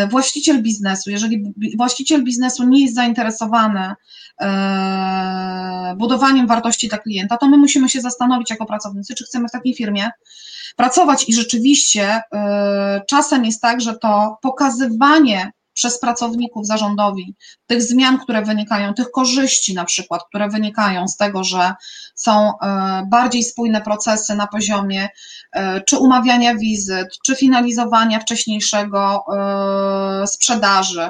[0.10, 1.10] właściciel biznesu.
[1.10, 3.96] Jeżeli właściciel biznesu nie jest zainteresowany
[4.42, 9.52] E, budowaniem wartości dla klienta, to my musimy się zastanowić jako pracownicy, czy chcemy w
[9.52, 10.10] takiej firmie
[10.76, 17.36] pracować i rzeczywiście e, czasem jest tak, że to pokazywanie przez pracowników zarządowi
[17.68, 21.74] tych zmian, które wynikają, tych korzyści na przykład, które wynikają z tego, że
[22.16, 25.10] są e, bardziej spójne procesy na poziomie
[25.52, 29.24] e, czy umawiania wizyt, czy finalizowania wcześniejszego
[30.24, 31.10] e, sprzedaży,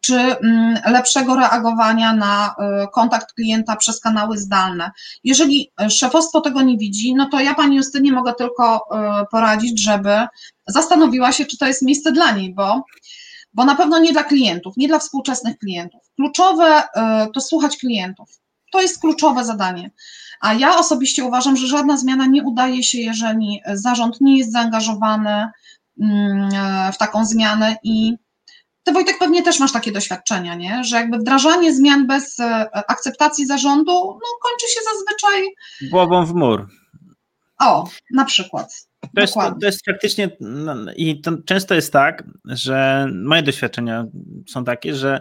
[0.00, 2.54] czy mm, lepszego reagowania na
[2.92, 4.90] kontakt klienta przez kanały zdalne.
[5.24, 8.88] Jeżeli szefostwo tego nie widzi, no to ja Pani Justynie mogę tylko
[9.30, 10.26] poradzić, żeby
[10.66, 12.84] zastanowiła się, czy to jest miejsce dla niej, bo
[13.56, 16.00] bo na pewno nie dla klientów, nie dla współczesnych klientów.
[16.16, 18.28] Kluczowe y, to słuchać klientów.
[18.72, 19.90] To jest kluczowe zadanie.
[20.40, 25.48] A ja osobiście uważam, że żadna zmiana nie udaje się, jeżeli zarząd nie jest zaangażowany
[26.00, 26.50] mm,
[26.92, 28.16] w taką zmianę i
[28.84, 30.84] ty Wojtek pewnie też masz takie doświadczenia, nie?
[30.84, 35.54] że jakby wdrażanie zmian bez y, akceptacji zarządu no, kończy się zazwyczaj
[35.90, 36.66] głową w mur.
[37.60, 38.86] O, na przykład.
[39.14, 44.06] To jest, to, to jest faktycznie no, i to często jest tak, że moje doświadczenia
[44.48, 45.20] są takie, że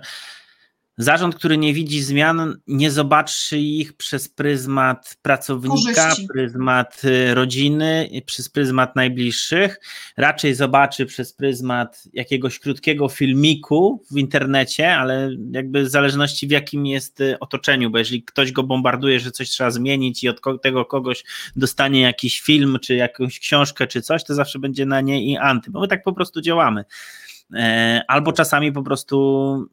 [0.98, 6.28] Zarząd, który nie widzi zmian, nie zobaczy ich przez pryzmat pracownika, Korzyści.
[6.28, 9.80] pryzmat y, rodziny, przez pryzmat najbliższych.
[10.18, 16.86] Raczej zobaczy przez pryzmat jakiegoś krótkiego filmiku w internecie, ale jakby w zależności w jakim
[16.86, 20.86] jest y, otoczeniu, bo jeżeli ktoś go bombarduje, że coś trzeba zmienić i od tego
[20.86, 21.24] kogoś
[21.56, 25.72] dostanie jakiś film, czy jakąś książkę, czy coś, to zawsze będzie na nie i anty,
[25.72, 26.86] bo my tak po prostu działamy.
[27.54, 29.70] E, albo czasami po prostu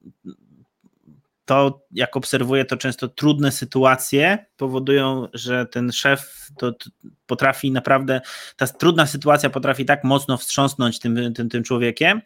[1.45, 6.90] to, jak obserwuję, to często trudne sytuacje powodują, że ten szef to, to
[7.26, 8.20] potrafi naprawdę,
[8.57, 12.22] ta trudna sytuacja potrafi tak mocno wstrząsnąć tym, tym, tym człowiekiem,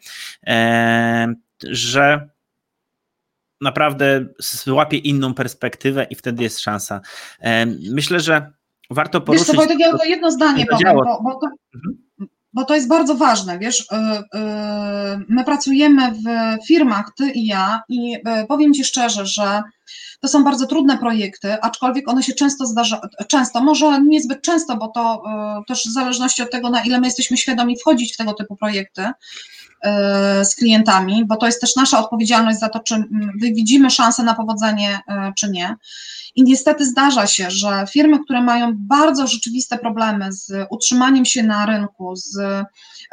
[0.47, 2.29] e, że
[3.61, 7.01] naprawdę złapie inną perspektywę i wtedy jest szansa.
[7.39, 8.51] E, myślę, że
[8.89, 9.47] warto poruszyć...
[9.47, 12.06] Wiesz co, Wojtek, ja jedno zdanie powiem, bo, bo, to, mhm.
[12.57, 14.39] Bo to jest bardzo ważne, wiesz, y, y,
[15.29, 16.25] my pracujemy w
[16.67, 19.63] firmach, ty i ja i y, powiem ci szczerze, że
[20.19, 24.87] to są bardzo trudne projekty, aczkolwiek one się często zdarzają, często, może niezbyt często, bo
[24.87, 25.23] to
[25.67, 29.11] też w zależności od tego, na ile my jesteśmy świadomi wchodzić w tego typu projekty,
[30.43, 33.03] z klientami, bo to jest też nasza odpowiedzialność za to, czy
[33.35, 34.99] widzimy szansę na powodzenie,
[35.35, 35.75] czy nie.
[36.37, 41.65] I niestety zdarza się, że firmy, które mają bardzo rzeczywiste problemy z utrzymaniem się na
[41.65, 42.37] rynku, z,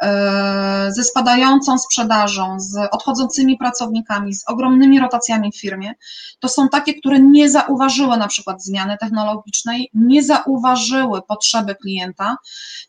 [0.01, 5.93] e, ze spadającą sprzedażą, z odchodzącymi pracownikami, z ogromnymi rotacjami w firmie,
[6.39, 12.37] to są takie, które nie zauważyły na przykład zmiany technologicznej, nie zauważyły potrzeby klienta,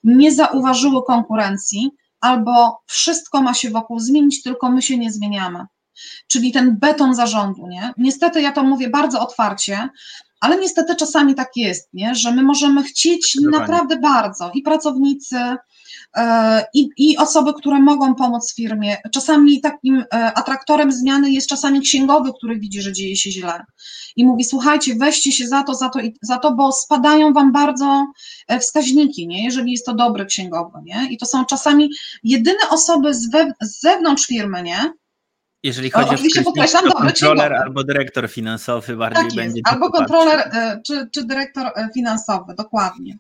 [0.05, 1.91] nie zauważyły konkurencji,
[2.21, 5.67] albo wszystko ma się wokół zmienić, tylko my się nie zmieniamy
[6.29, 7.93] czyli ten beton zarządu, nie?
[7.99, 9.89] Niestety ja to mówię bardzo otwarcie,
[10.41, 12.15] ale niestety czasami tak jest, nie?
[12.15, 15.57] że my możemy chcieć naprawdę bardzo i pracownicy,
[16.75, 18.97] i, i, osoby, które mogą pomóc firmie.
[19.13, 23.65] Czasami takim e, atraktorem zmiany jest czasami księgowy, który widzi, że dzieje się źle
[24.17, 27.53] i mówi: Słuchajcie, weźcie się za to, za to i za to, bo spadają wam
[27.53, 28.07] bardzo
[28.49, 29.45] e, wskaźniki, nie?
[29.45, 30.79] jeżeli jest to dobry księgowy.
[30.85, 31.09] Nie?
[31.11, 31.91] I to są czasami
[32.25, 34.93] jedyne osoby z, we, z zewnątrz firmy, nie?
[35.63, 39.61] Jeżeli chodzi o, oczywiście podkreślam, to kontroler albo dyrektor finansowy bardziej tak będzie.
[39.65, 43.19] Albo kontroler e, czy, czy dyrektor e, finansowy, dokładnie.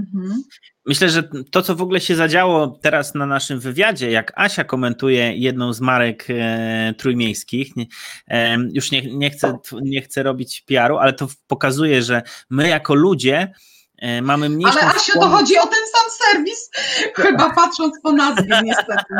[0.00, 0.42] Mhm.
[0.86, 5.36] Myślę, że to, co w ogóle się zadziało teraz na naszym wywiadzie, jak Asia komentuje
[5.36, 7.86] jedną z marek e, trójmiejskich, nie,
[8.28, 12.94] e, już nie, nie, chcę, nie chcę robić PR-u, ale to pokazuje, że my jako
[12.94, 13.52] ludzie
[13.98, 14.80] e, mamy mniejszą...
[14.80, 16.70] Ale Asiu, to chodzi o ten sam serwis,
[17.14, 19.14] chyba patrząc po nazwie niestety.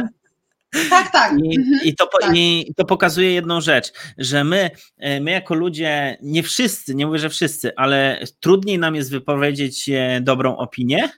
[0.90, 1.32] Tak, tak.
[1.32, 2.36] I, mhm, i, to, tak.
[2.36, 7.18] I, to, pokazuje jedną rzecz, że my, e, my jako ludzie, nie wszyscy, nie mówię,
[7.18, 9.90] że wszyscy, ale trudniej nam jest wypowiedzieć
[10.20, 11.08] dobrą opinię,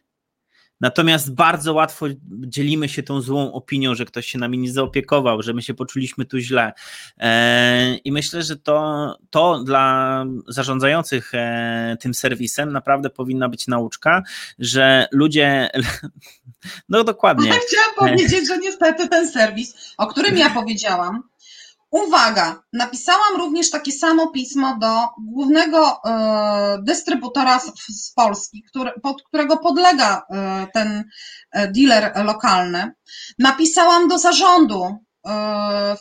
[0.83, 5.55] Natomiast bardzo łatwo dzielimy się tą złą opinią, że ktoś się nami nie zaopiekował, że
[5.55, 6.73] my się poczuliśmy tu źle.
[7.19, 14.23] E, I myślę, że to, to dla zarządzających e, tym serwisem naprawdę powinna być nauczka,
[14.59, 15.71] że ludzie.
[16.89, 17.51] No dokładnie.
[17.69, 21.23] Chciałam powiedzieć, że niestety ten serwis, o którym ja powiedziałam,
[21.93, 28.65] Uwaga, napisałam również takie samo pismo do głównego e, dystrybutora z, Polski,
[29.03, 31.05] pod którego podlega e, ten
[31.51, 32.93] e, dealer lokalny.
[33.39, 34.99] Napisałam do zarządu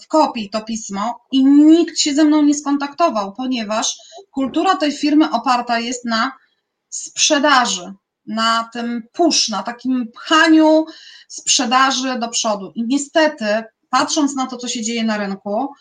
[0.04, 3.98] w kopii to pismo i nikt się ze mną nie skontaktował, ponieważ
[4.32, 6.32] kultura tej firmy oparta jest na
[6.90, 7.94] sprzedaży,
[8.28, 10.86] na tym push, na takim pchaniu
[11.28, 12.72] sprzedaży do przodu.
[12.76, 15.74] I niestety patrząc na to, co się dzieje na rynku,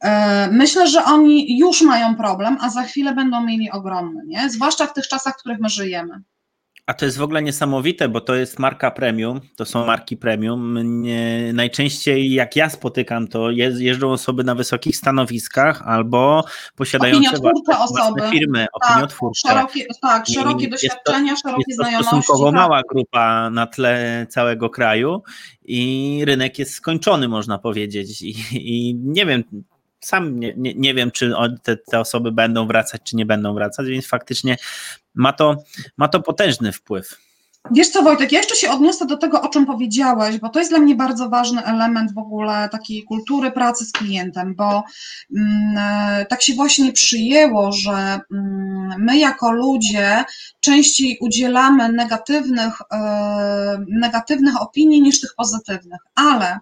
[0.00, 4.50] e, myślę, że oni już mają problem, a za chwilę będą mieli ogromny, nie?
[4.50, 6.22] zwłaszcza w tych czasach, w których my żyjemy.
[6.88, 10.78] A to jest w ogóle niesamowite, bo to jest marka premium, to są marki premium.
[11.02, 16.44] Nie, najczęściej jak ja spotykam, to jeżdżą osoby na wysokich stanowiskach albo
[16.76, 18.22] posiadające własne, osoby.
[18.30, 19.48] firmy, tak, opiniotwórcze.
[19.48, 22.08] Szerokie, tak, szerokie doświadczenia, to, szerokie jest to znajomości.
[22.08, 22.54] stosunkowo tak.
[22.54, 25.22] mała grupa na tle całego kraju
[25.64, 28.22] i rynek jest skończony, można powiedzieć.
[28.22, 29.44] I, i nie wiem,
[30.00, 31.32] sam nie, nie, nie wiem, czy
[31.62, 34.56] te, te, osoby będą wracać, czy nie będą wracać, więc faktycznie
[35.14, 35.64] ma to,
[35.96, 37.27] ma to potężny wpływ.
[37.70, 40.70] Wiesz co, Wojtek, ja jeszcze się odniosę do tego, o czym powiedziałeś, bo to jest
[40.70, 44.84] dla mnie bardzo ważny element w ogóle takiej kultury pracy z klientem, bo
[45.36, 50.24] mm, tak się właśnie przyjęło, że mm, my jako ludzie
[50.60, 56.58] częściej udzielamy negatywnych, e, negatywnych opinii niż tych pozytywnych, ale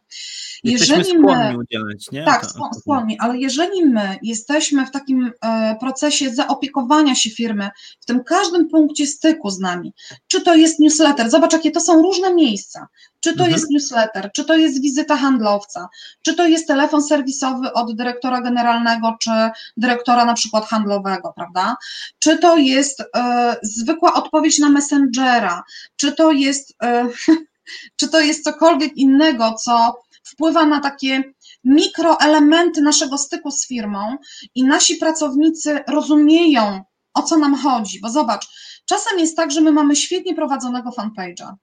[0.65, 2.25] Jesteśmy jeżeli my, udzielać, nie?
[2.25, 2.47] Tak,
[2.79, 8.69] skłonni, ale jeżeli my jesteśmy w takim e, procesie zaopiekowania się firmy, w tym każdym
[8.69, 9.95] punkcie styku z nami,
[10.27, 12.87] czy to jest newsletter, zobacz, jakie to są różne miejsca,
[13.21, 13.53] czy to mhm.
[13.53, 15.89] jest newsletter, czy to jest wizyta handlowca,
[16.23, 19.31] czy to jest telefon serwisowy od dyrektora generalnego, czy
[19.77, 21.77] dyrektora na przykład handlowego, prawda?
[22.19, 25.63] Czy to jest e, zwykła odpowiedź na Messengera,
[25.97, 27.09] czy to jest, e,
[27.99, 31.23] czy to jest cokolwiek innego, co wpływa na takie
[31.65, 34.17] mikroelementy naszego styku z firmą
[34.55, 36.81] i nasi pracownicy rozumieją,
[37.17, 38.49] o co nam chodzi, bo zobacz,
[38.85, 41.55] czasem jest tak, że my mamy świetnie prowadzonego fanpage'a,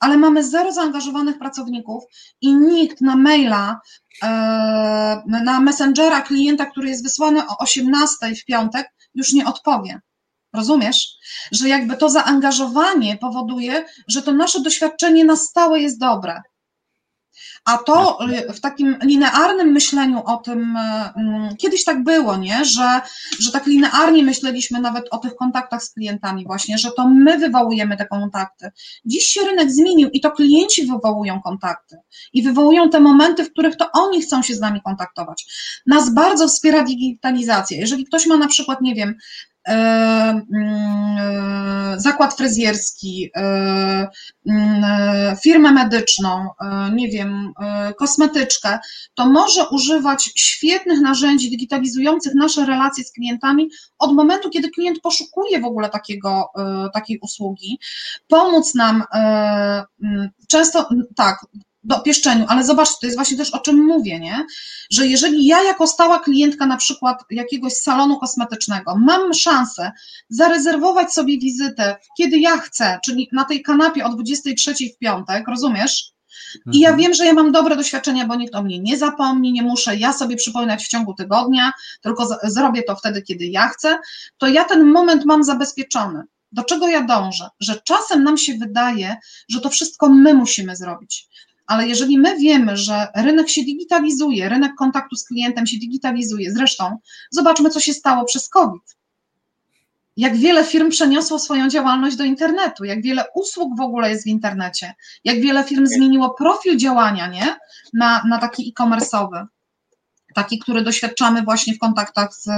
[0.00, 2.04] ale mamy zero zaangażowanych pracowników
[2.40, 3.80] i nikt na maila,
[4.22, 4.28] e,
[5.26, 10.00] na messengera klienta, który jest wysłany o 18 w piątek, już nie odpowie.
[10.52, 11.08] Rozumiesz?
[11.52, 16.42] Że jakby to zaangażowanie powoduje, że to nasze doświadczenie na stałe jest dobre.
[17.66, 20.80] A to y, w takim linearnym myśleniu o tym, y,
[21.16, 22.64] mm, kiedyś tak było, nie?
[22.64, 23.00] Że,
[23.38, 27.96] że tak linearnie myśleliśmy nawet o tych kontaktach z klientami, właśnie, że to my wywołujemy
[27.96, 28.70] te kontakty.
[29.04, 31.96] Dziś się rynek zmienił i to klienci wywołują kontakty
[32.32, 35.46] i wywołują te momenty, w których to oni chcą się z nami kontaktować.
[35.86, 37.78] Nas bardzo wspiera digitalizacja.
[37.78, 39.14] Jeżeli ktoś ma na przykład, nie wiem,
[41.96, 44.08] zakład fryzjerski, e,
[44.46, 46.48] mm, firmę medyczną,
[46.92, 47.52] nie wiem,
[47.98, 48.78] kosmetyczkę,
[49.14, 55.60] to może używać świetnych narzędzi digitalizujących nasze relacje z klientami od momentu, kiedy klient poszukuje
[55.60, 56.50] w ogóle takiego,
[56.94, 57.78] takiej usługi,
[58.28, 61.46] pomóc nam mm, często, tak,
[61.86, 64.46] do pieszczeniu, ale zobaczcie, to jest właśnie też o czym mówię, nie?
[64.90, 69.92] Że jeżeli ja jako stała klientka na przykład jakiegoś salonu kosmetycznego mam szansę
[70.28, 76.12] zarezerwować sobie wizytę, kiedy ja chcę, czyli na tej kanapie o 23 w piątek, rozumiesz?
[76.72, 77.02] I ja mhm.
[77.02, 80.12] wiem, że ja mam dobre doświadczenia, bo nikt o mnie nie zapomni, nie muszę ja
[80.12, 81.72] sobie przypominać w ciągu tygodnia,
[82.02, 83.98] tylko z- zrobię to wtedy, kiedy ja chcę,
[84.38, 86.22] to ja ten moment mam zabezpieczony.
[86.52, 87.48] Do czego ja dążę?
[87.60, 89.16] Że czasem nam się wydaje,
[89.48, 91.28] że to wszystko my musimy zrobić
[91.66, 96.98] ale jeżeli my wiemy, że rynek się digitalizuje, rynek kontaktu z klientem się digitalizuje, zresztą
[97.30, 98.96] zobaczmy, co się stało przez COVID.
[100.16, 104.26] Jak wiele firm przeniosło swoją działalność do internetu, jak wiele usług w ogóle jest w
[104.26, 104.94] internecie,
[105.24, 107.56] jak wiele firm zmieniło profil działania nie?
[107.94, 109.46] Na, na taki e-commerce'owy
[110.36, 112.48] taki, który doświadczamy właśnie w kontaktach z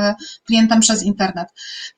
[0.45, 1.49] klientem przez internet,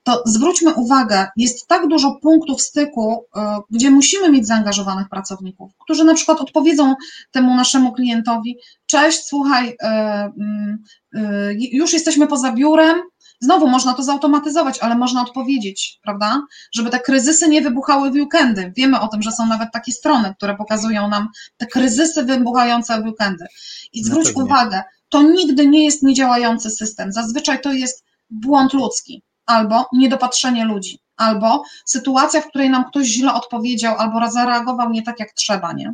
[0.03, 6.05] to zwróćmy uwagę, jest tak dużo punktów styku, y, gdzie musimy mieć zaangażowanych pracowników, którzy
[6.05, 6.95] na przykład odpowiedzą
[7.31, 8.57] temu naszemu klientowi:
[8.87, 13.03] Cześć, słuchaj, y, y, już jesteśmy poza biurem.
[13.43, 16.43] Znowu można to zautomatyzować, ale można odpowiedzieć, prawda?
[16.74, 18.72] Żeby te kryzysy nie wybuchały w weekendy.
[18.76, 23.05] Wiemy o tym, że są nawet takie strony, które pokazują nam te kryzysy wybuchające w
[23.05, 23.45] weekendy.
[23.93, 27.13] I zwróć no uwagę, to nigdy nie jest niedziałający system.
[27.13, 33.35] Zazwyczaj to jest błąd ludzki albo niedopatrzenie ludzi, albo sytuacja, w której nam ktoś źle
[33.35, 35.93] odpowiedział albo zareagował nie tak jak trzeba, nie?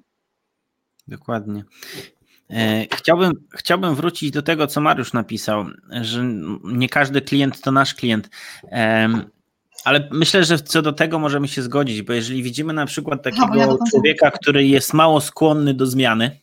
[1.09, 1.65] Dokładnie.
[2.51, 5.65] E, chciałbym, chciałbym wrócić do tego, co Mariusz napisał,
[6.01, 6.25] że
[6.65, 8.31] nie każdy klient to nasz klient.
[9.85, 13.55] Ale myślę, że co do tego możemy się zgodzić, bo jeżeli widzimy na przykład takiego
[13.55, 16.41] ja człowieka, który jest mało skłonny do zmiany,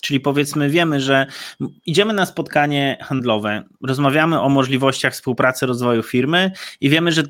[0.00, 1.26] Czyli powiedzmy, wiemy, że
[1.86, 7.22] idziemy na spotkanie handlowe, rozmawiamy o możliwościach współpracy, rozwoju firmy i wiemy, że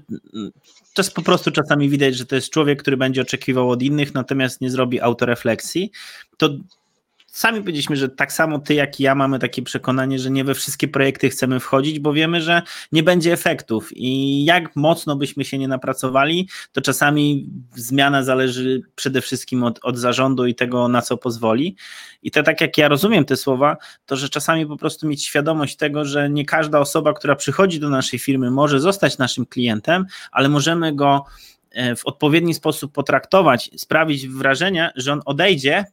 [0.94, 4.14] to jest po prostu czasami widać, że to jest człowiek, który będzie oczekiwał od innych,
[4.14, 5.92] natomiast nie zrobi autorefleksji.
[6.36, 6.48] To
[7.32, 10.54] sami powiedzieliśmy, że tak samo ty, jak i ja mamy takie przekonanie, że nie we
[10.54, 12.62] wszystkie projekty chcemy wchodzić, bo wiemy, że
[12.92, 19.20] nie będzie efektów i jak mocno byśmy się nie napracowali, to czasami zmiana zależy przede
[19.20, 21.76] wszystkim od, od zarządu i tego, na co pozwoli.
[22.22, 23.76] I to tak jak ja rozumiem te słowa,
[24.06, 27.90] to że czasami po prostu mieć świadomość tego, że nie każda osoba, która przychodzi do
[27.90, 31.24] naszej firmy, może zostać naszym klientem, ale możemy go
[31.96, 35.84] w odpowiedni sposób potraktować, sprawić wrażenie, że on odejdzie,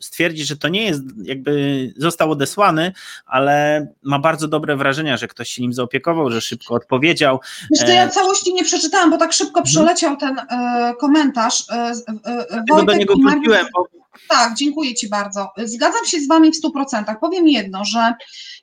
[0.00, 2.92] stwierdzi, że to nie jest, jakby został odesłany,
[3.26, 7.40] ale ma bardzo dobre wrażenia, że ktoś się nim zaopiekował, że szybko odpowiedział.
[7.70, 9.64] Wiesz, to ja e, całości nie przeczytałam, bo tak szybko mhm.
[9.64, 11.70] przeleciał ten e, komentarz.
[11.70, 11.92] E,
[12.24, 13.86] e, Wojtek do niego wróciłem, bo
[14.28, 15.52] tak, dziękuję Ci bardzo.
[15.64, 17.16] Zgadzam się z Wami w 100%.
[17.20, 18.14] Powiem jedno, że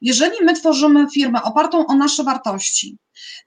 [0.02, 2.98] jeżeli my tworzymy firmę opartą o nasze wartości,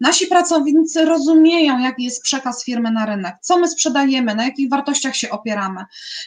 [0.00, 5.16] nasi pracownicy rozumieją, jaki jest przekaz firmy na rynek, co my sprzedajemy, na jakich wartościach
[5.16, 5.84] się opieramy.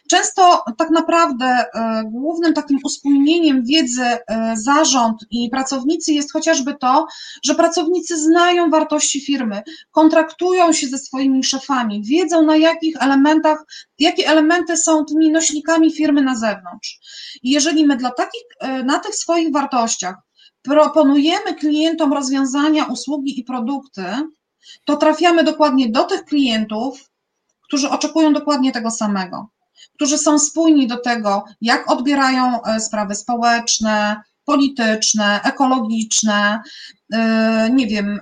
[0.10, 4.20] Często tak naprawdę e, głównym takim uspójnieniem wiedzy e,
[4.58, 7.08] zarząd i pracownicy jest chociażby to,
[7.44, 13.66] że pracownicy znają wartości firmy, kontraktują się ze swoimi szefami, wiedzą na jakich elementach,
[14.00, 17.00] jakie elementy są tymi nośnikami firmy na zewnątrz.
[17.44, 20.16] I jeżeli my dla takich, e, na tych swoich wartościach
[20.64, 24.06] proponujemy klientom rozwiązania, usługi i produkty,
[24.86, 27.10] to trafiamy dokładnie do tych klientów,
[27.62, 29.50] którzy oczekują dokładnie tego samego,
[29.96, 36.62] którzy są spójni do tego, jak odbierają e, sprawy społeczne, polityczne, ekologiczne,
[37.14, 38.20] e, nie wiem,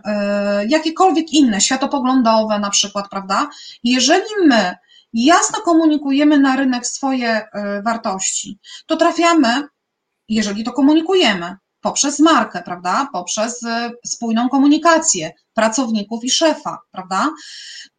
[0.67, 3.49] jakiekolwiek inne, światopoglądowe na przykład, prawda?
[3.83, 4.75] Jeżeli my
[5.13, 9.63] jasno komunikujemy na rynek swoje e, wartości, to trafiamy,
[10.29, 13.07] jeżeli to komunikujemy, poprzez markę, prawda?
[13.13, 13.67] Poprzez y,
[14.05, 17.29] spójną komunikację pracowników i szefa, prawda?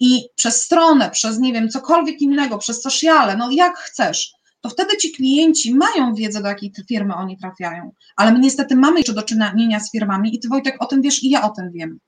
[0.01, 4.97] I przez stronę, przez nie wiem, cokolwiek innego, przez sociale, no jak chcesz to wtedy
[4.97, 7.93] ci klienci mają wiedzę, do jakiej firmy oni trafiają.
[8.17, 11.23] Ale my niestety mamy jeszcze do czynienia z firmami i ty Wojtek o tym wiesz
[11.23, 11.99] i ja o tym wiem,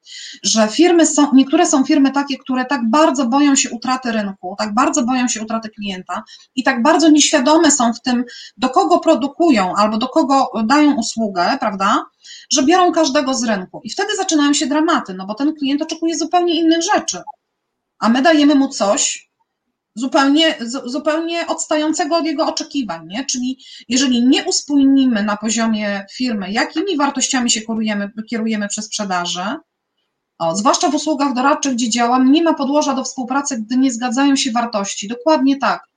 [0.42, 4.74] że firmy są, niektóre są firmy takie, które tak bardzo boją się utraty rynku, tak
[4.74, 6.22] bardzo boją się utraty klienta
[6.54, 8.24] i tak bardzo nieświadome są w tym,
[8.56, 12.04] do kogo produkują albo do kogo dają usługę, prawda?
[12.52, 13.80] Że biorą każdego z rynku.
[13.84, 17.18] I wtedy zaczynają się dramaty, no bo ten klient oczekuje zupełnie innych rzeczy.
[17.98, 19.23] A my dajemy mu coś,
[19.94, 23.06] zupełnie, zupełnie odstającego od jego oczekiwań.
[23.06, 23.24] Nie?
[23.24, 29.44] Czyli jeżeli nie uspójnimy na poziomie firmy, jakimi wartościami się kierujemy, kierujemy przy sprzedaży,
[30.38, 34.36] o, zwłaszcza w usługach doradczych, gdzie działam, nie ma podłoża do współpracy, gdy nie zgadzają
[34.36, 35.08] się wartości.
[35.08, 35.88] Dokładnie tak.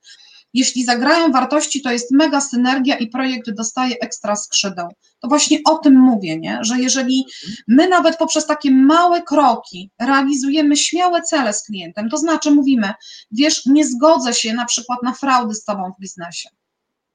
[0.54, 4.88] Jeśli zagrają wartości, to jest mega synergia i projekt dostaje ekstra skrzydeł.
[5.20, 6.58] To właśnie o tym mówię, nie?
[6.62, 7.26] że jeżeli
[7.68, 12.92] my nawet poprzez takie małe kroki realizujemy śmiałe cele z klientem, to znaczy mówimy,
[13.30, 16.48] wiesz, nie zgodzę się na przykład na fraudy z tobą w biznesie.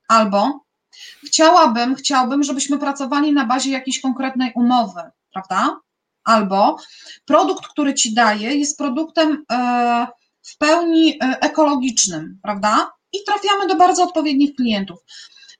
[0.07, 0.65] Albo
[1.25, 5.01] chciałabym, chciałbym, żebyśmy pracowali na bazie jakiejś konkretnej umowy,
[5.33, 5.79] prawda?
[6.23, 6.77] Albo
[7.25, 10.07] produkt, który ci daję, jest produktem e,
[10.41, 12.91] w pełni e, ekologicznym, prawda?
[13.13, 14.99] I trafiamy do bardzo odpowiednich klientów.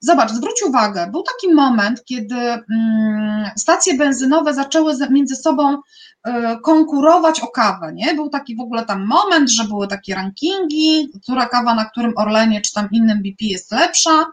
[0.00, 5.78] Zobacz, zwróć uwagę, był taki moment, kiedy mm, stacje benzynowe zaczęły między sobą
[6.24, 8.14] e, konkurować o kawę, nie?
[8.14, 12.60] Był taki w ogóle tam moment, że były takie rankingi, która kawa na którym Orlenie
[12.60, 14.26] czy tam innym BP jest lepsza.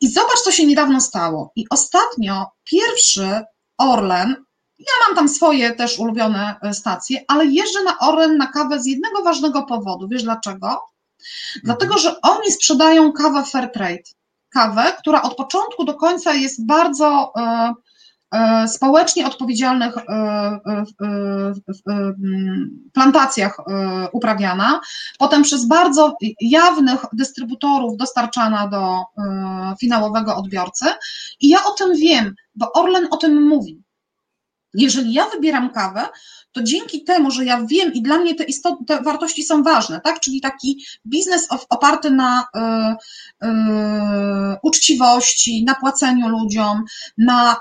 [0.00, 1.52] I zobacz, co się niedawno stało.
[1.56, 3.42] I ostatnio pierwszy
[3.78, 4.36] Orlen,
[4.78, 8.86] ja mam tam swoje też ulubione e, stacje, ale jeżdżę na Orlen na kawę z
[8.86, 10.08] jednego ważnego powodu.
[10.08, 10.80] Wiesz dlaczego?
[11.64, 14.18] Dlatego, że oni sprzedają kawę Fairtrade.
[14.50, 17.74] Kawę, która od początku do końca jest bardzo e,
[18.34, 20.60] e, społecznie odpowiedzialnych e,
[22.92, 23.56] plantacjach
[24.12, 24.80] uprawiana,
[25.18, 29.02] potem przez bardzo jawnych dystrybutorów dostarczana do
[29.80, 30.86] finałowego odbiorcy.
[31.40, 33.82] I ja o tym wiem, bo Orlen o tym mówi.
[34.74, 36.08] Jeżeli ja wybieram kawę,
[36.52, 40.00] to dzięki temu, że ja wiem i dla mnie te, istot, te wartości są ważne,
[40.00, 40.20] tak?
[40.20, 43.48] Czyli taki biznes oparty na y, y,
[44.62, 46.84] uczciwości, na płaceniu ludziom,
[47.18, 47.58] na y,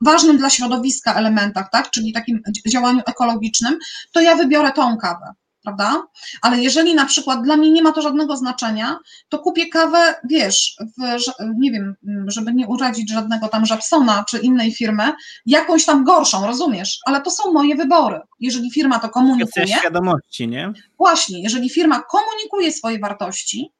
[0.00, 1.90] ważnym dla środowiska elementach, tak?
[1.90, 3.78] Czyli takim działaniu ekologicznym,
[4.12, 5.34] to ja wybiorę tą kawę
[5.66, 6.06] prawda?
[6.42, 8.98] Ale jeżeli na przykład dla mnie nie ma to żadnego znaczenia,
[9.28, 11.20] to kupię kawę, wiesz, w,
[11.58, 11.94] nie wiem,
[12.26, 15.12] żeby nie urazić żadnego tam Żabsona czy innej firmy,
[15.46, 16.98] jakąś tam gorszą, rozumiesz?
[17.06, 18.20] Ale to są moje wybory.
[18.40, 19.66] Jeżeli firma to komunikuje.
[19.68, 20.72] świadomości, nie?
[20.98, 23.70] Właśnie, jeżeli firma komunikuje swoje wartości,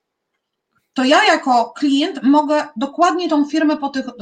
[0.96, 4.12] to ja jako klient mogę dokładnie tą firmę po tych y,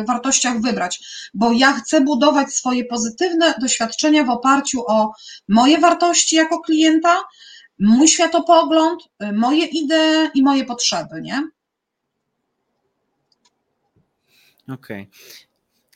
[0.00, 1.00] y, wartościach wybrać,
[1.34, 5.12] bo ja chcę budować swoje pozytywne doświadczenia w oparciu o
[5.48, 7.16] moje wartości jako klienta,
[7.78, 11.48] mój światopogląd, y, moje idee i moje potrzeby, nie?
[14.68, 15.02] Okej.
[15.02, 15.53] Okay.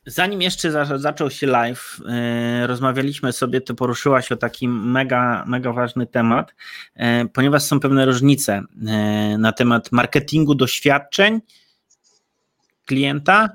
[0.09, 6.07] Zanim jeszcze zaczął się live, e, rozmawialiśmy sobie, ty poruszyłaś o taki mega, mega ważny
[6.07, 6.55] temat,
[6.95, 11.41] e, ponieważ są pewne różnice e, na temat marketingu doświadczeń
[12.85, 13.49] klienta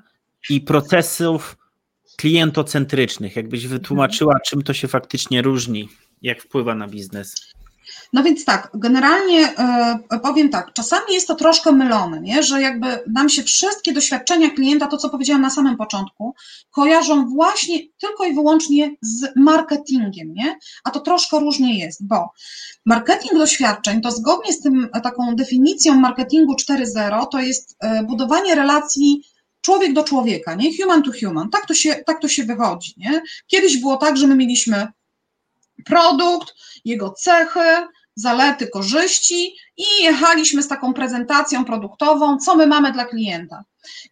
[0.50, 1.58] i procesów
[2.18, 3.36] klientocentrycznych.
[3.36, 5.90] Jakbyś wytłumaczyła, czym to się faktycznie różni,
[6.22, 7.54] jak wpływa na biznes.
[8.14, 12.44] No więc tak, generalnie e, powiem tak, czasami jest to troszkę mylone, nie?
[12.44, 16.36] że jakby nam się wszystkie doświadczenia klienta, to co powiedziałam na samym początku,
[16.72, 20.58] kojarzą właśnie tylko i wyłącznie z marketingiem, nie?
[20.84, 22.30] a to troszkę różnie jest, bo
[22.86, 29.24] marketing doświadczeń to zgodnie z tym taką definicją marketingu 4.0 to jest e, budowanie relacji
[29.62, 30.78] człowiek do człowieka, nie?
[30.78, 31.50] Human to human.
[31.50, 33.22] Tak to się, tak to się wychodzi, nie?
[33.48, 34.88] Kiedyś było tak, że my mieliśmy
[35.86, 36.54] produkt,
[36.86, 43.64] jego cechy, zalety, korzyści i jechaliśmy z taką prezentacją produktową, co my mamy dla klienta.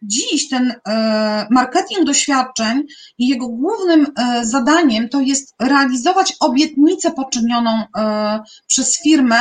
[0.02, 2.82] Dziś ten e, marketing doświadczeń
[3.18, 9.38] i jego głównym e, zadaniem to jest realizować obietnicę poczynioną e, przez firmę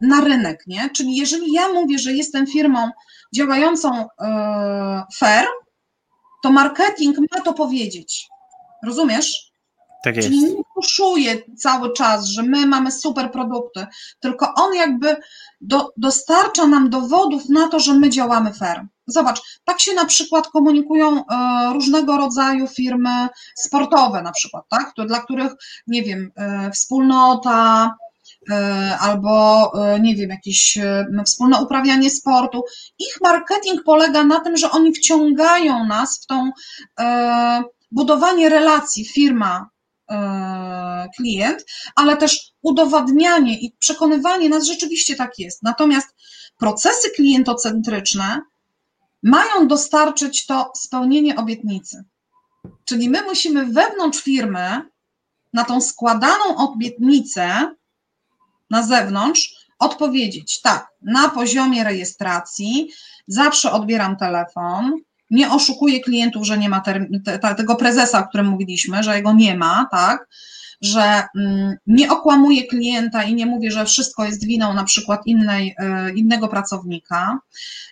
[0.00, 0.90] na rynek, nie?
[0.90, 2.90] Czyli jeżeli ja mówię, że jestem firmą
[3.34, 4.08] działającą
[5.16, 5.46] fair,
[6.42, 8.28] to marketing ma to powiedzieć.
[8.86, 9.51] Rozumiesz?
[10.02, 10.28] Tak jest.
[10.28, 13.86] Czyli nie puszuje cały czas, że my mamy super produkty,
[14.20, 15.16] tylko on jakby
[15.60, 18.86] do, dostarcza nam dowodów na to, że my działamy fair.
[19.06, 24.92] Zobacz, tak się na przykład komunikują e, różnego rodzaju firmy sportowe, na przykład, tak?
[24.96, 25.52] To, dla których,
[25.86, 27.94] nie wiem, e, wspólnota,
[29.00, 30.78] albo nie wiem, jakieś
[31.26, 32.62] wspólne uprawianie sportu.
[32.98, 36.50] Ich marketing polega na tym, że oni wciągają nas w tą
[37.90, 39.70] budowanie relacji firma
[41.16, 41.64] klient,
[41.96, 45.62] ale też udowadnianie i przekonywanie nas rzeczywiście tak jest.
[45.62, 46.08] Natomiast
[46.58, 48.40] procesy klientocentryczne
[49.22, 52.04] mają dostarczyć to spełnienie obietnicy.
[52.84, 54.82] Czyli my musimy wewnątrz firmy
[55.52, 57.74] na tą składaną obietnicę
[58.70, 62.90] na zewnątrz odpowiedzieć tak, na poziomie rejestracji
[63.26, 64.92] zawsze odbieram telefon,
[65.32, 66.82] nie oszukuję klientów, że nie ma
[67.56, 70.28] tego prezesa, o którym mówiliśmy, że jego nie ma, tak,
[70.80, 75.74] że mm, nie okłamuję klienta i nie mówię, że wszystko jest winą na przykład innej,
[75.78, 77.38] e, innego pracownika,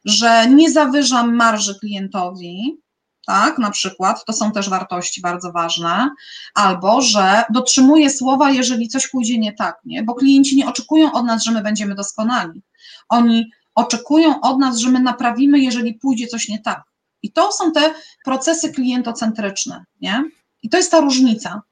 [0.04, 2.80] że nie zawyżam marży klientowi,
[3.26, 6.10] tak, na przykład, to są też wartości bardzo ważne,
[6.54, 10.02] albo że dotrzymuję słowa, jeżeli coś pójdzie nie tak, nie?
[10.02, 12.62] bo klienci nie oczekują od nas, że my będziemy doskonali.
[13.08, 16.89] Oni oczekują od nas, że my naprawimy, jeżeli pójdzie coś nie tak.
[17.22, 17.94] I to są te
[18.24, 20.24] procesy klientocentryczne, nie?
[20.62, 21.62] I to jest ta różnica.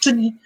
[0.00, 0.36] Czyli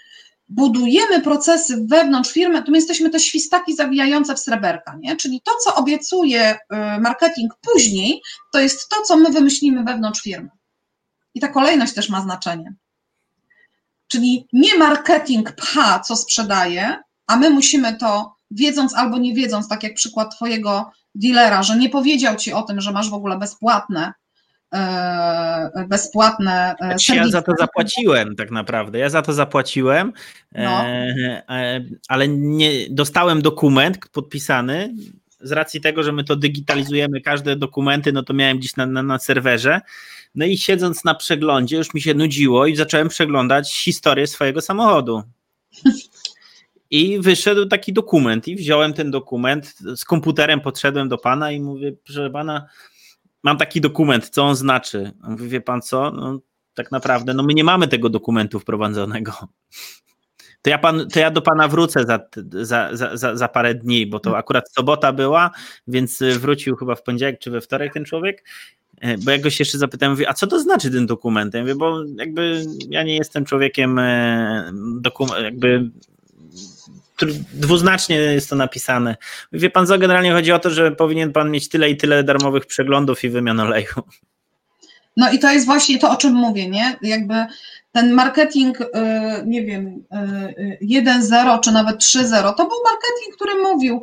[0.49, 5.17] budujemy procesy wewnątrz firmy, to my jesteśmy te świstaki zawijające w sreberka, nie?
[5.17, 6.57] Czyli to, co obiecuje y,
[7.01, 8.23] marketing później,
[8.53, 10.49] to jest to, co my wymyślimy wewnątrz firmy.
[11.35, 12.75] I ta kolejność też ma znaczenie.
[14.09, 16.97] Czyli nie marketing pcha, co sprzedaje,
[17.27, 21.89] a my musimy to wiedząc albo nie wiedząc, tak jak przykład twojego dealera, że nie
[21.89, 24.13] powiedział ci o tym, że masz w ogóle bezpłatne
[25.89, 27.15] bezpłatne e, serwisy.
[27.15, 28.99] Ja za to zapłaciłem tak naprawdę.
[28.99, 30.13] Ja za to zapłaciłem,
[30.53, 30.87] no.
[30.87, 34.95] E, ale nie dostałem dokument podpisany.
[35.41, 39.03] Z racji tego, że my to digitalizujemy, każde dokumenty, no to miałem gdzieś na, na,
[39.03, 39.81] na serwerze.
[40.35, 45.23] No i siedząc na przeglądzie, już mi się nudziło i zacząłem przeglądać historię swojego samochodu.
[46.91, 51.93] I wyszedł taki dokument, i wziąłem ten dokument, z komputerem podszedłem do pana i mówię,
[52.05, 52.67] proszę pana,
[53.43, 55.13] mam taki dokument, co on znaczy.
[55.29, 56.41] Mówi, wie pan co, no,
[56.75, 59.33] tak naprawdę, no my nie mamy tego dokumentu wprowadzonego.
[60.63, 62.19] To ja, pan, to ja do pana wrócę za,
[62.63, 65.51] za, za, za parę dni, bo to akurat sobota była,
[65.87, 68.45] więc wrócił chyba w poniedziałek czy we wtorek ten człowiek.
[69.01, 71.55] E, bo ja go się jeszcze zapytałem, mówię, a co to znaczy ten dokument?
[71.55, 74.73] Ja mówię, bo jakby ja nie jestem człowiekiem e,
[75.43, 75.91] jakby
[77.53, 79.17] dwuznacznie jest to napisane.
[79.53, 82.67] Wie pan co, generalnie chodzi o to, że powinien pan mieć tyle i tyle darmowych
[82.67, 84.03] przeglądów i wymian oleju.
[85.17, 86.97] No i to jest właśnie to, o czym mówię, nie?
[87.03, 87.35] Jakby
[87.93, 88.87] ten marketing, y,
[89.47, 90.05] nie wiem,
[90.83, 94.03] 1.0 y, czy nawet 3.0, to był marketing, który mówił,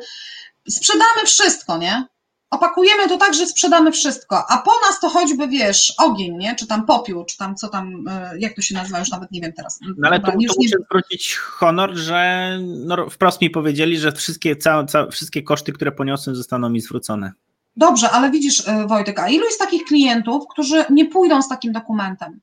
[0.69, 2.05] sprzedamy wszystko, nie?
[2.49, 6.55] Opakujemy to tak, że sprzedamy wszystko, a po nas to choćby, wiesz, ogień, nie?
[6.55, 9.41] Czy tam popiół, czy tam co tam, e, jak to się nazywa, już nawet nie
[9.41, 9.79] wiem teraz.
[9.97, 14.85] No ale tu, tu muszę zwrócić honor, że no, wprost mi powiedzieli, że wszystkie, całe,
[14.85, 17.31] całe, wszystkie koszty, które poniosłem, zostaną mi zwrócone.
[17.75, 21.71] Dobrze, ale widzisz, e, Wojtek, a ilu jest takich klientów, którzy nie pójdą z takim
[21.71, 22.39] dokumentem?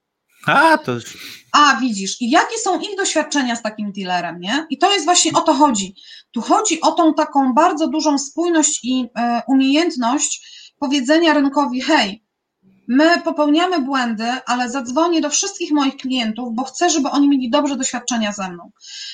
[0.46, 0.92] A, to
[1.52, 4.66] A, widzisz, i jakie są ich doświadczenia z takim dealerem, nie?
[4.70, 5.94] I to jest właśnie o to chodzi.
[6.32, 10.46] Tu chodzi o tą taką bardzo dużą spójność i e, umiejętność
[10.78, 12.25] powiedzenia rynkowi, hej,
[12.88, 17.76] My popełniamy błędy, ale zadzwonię do wszystkich moich klientów, bo chcę, żeby oni mieli dobre
[17.76, 18.70] doświadczenia ze mną.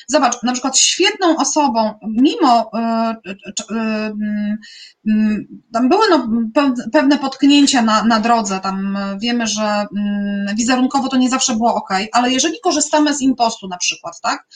[0.09, 2.71] Zobacz, na przykład świetną osobą, mimo
[3.27, 3.35] y, y,
[5.09, 6.29] y, tam były no,
[6.93, 11.91] pewne potknięcia na, na drodze, tam wiemy, że mm, wizerunkowo to nie zawsze było ok,
[12.13, 14.47] ale jeżeli korzystamy z impostu na przykład, tak,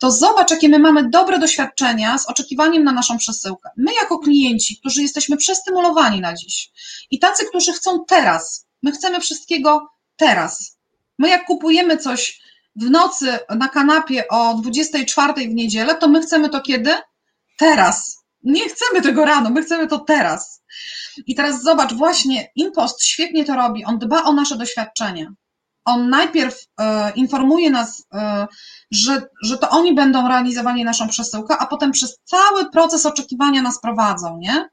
[0.00, 3.70] to zobacz, jakie my mamy dobre doświadczenia z oczekiwaniem na naszą przesyłkę.
[3.76, 6.70] My jako klienci, którzy jesteśmy przestymulowani na dziś
[7.10, 10.78] i tacy, którzy chcą teraz, my chcemy wszystkiego teraz.
[11.18, 12.40] My jak kupujemy coś
[12.76, 16.90] w nocy na kanapie o 24 w niedzielę, to my chcemy to kiedy?
[17.58, 18.20] Teraz.
[18.42, 20.62] Nie chcemy tego rano, my chcemy to teraz.
[21.26, 25.32] I teraz zobacz, właśnie Impost świetnie to robi, on dba o nasze doświadczenia
[25.84, 28.46] on najpierw e, informuje nas, e,
[28.90, 33.80] że, że to oni będą realizowali naszą przesyłkę, a potem przez cały proces oczekiwania nas
[33.80, 34.68] prowadzą, nie?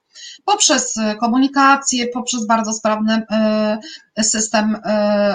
[0.46, 3.78] Poprzez komunikację, poprzez bardzo sprawny e,
[4.24, 4.78] system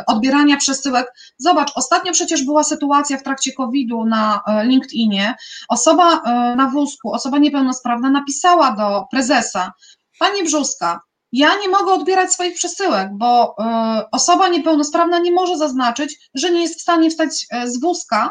[0.06, 1.12] odbierania przesyłek.
[1.38, 5.34] Zobacz, ostatnio przecież była sytuacja w trakcie COVID-u na LinkedInie.
[5.68, 6.22] Osoba
[6.56, 9.72] na wózku, osoba niepełnosprawna napisała do prezesa,
[10.18, 11.00] Pani Brzuska,
[11.32, 16.60] ja nie mogę odbierać swoich przesyłek, bo y, osoba niepełnosprawna nie może zaznaczyć, że nie
[16.60, 18.30] jest w stanie wstać e, z wózka,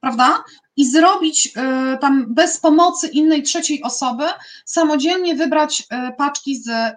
[0.00, 0.44] prawda?
[0.76, 1.50] I zrobić y,
[1.98, 4.24] tam bez pomocy innej trzeciej osoby,
[4.64, 6.96] samodzielnie wybrać paczki z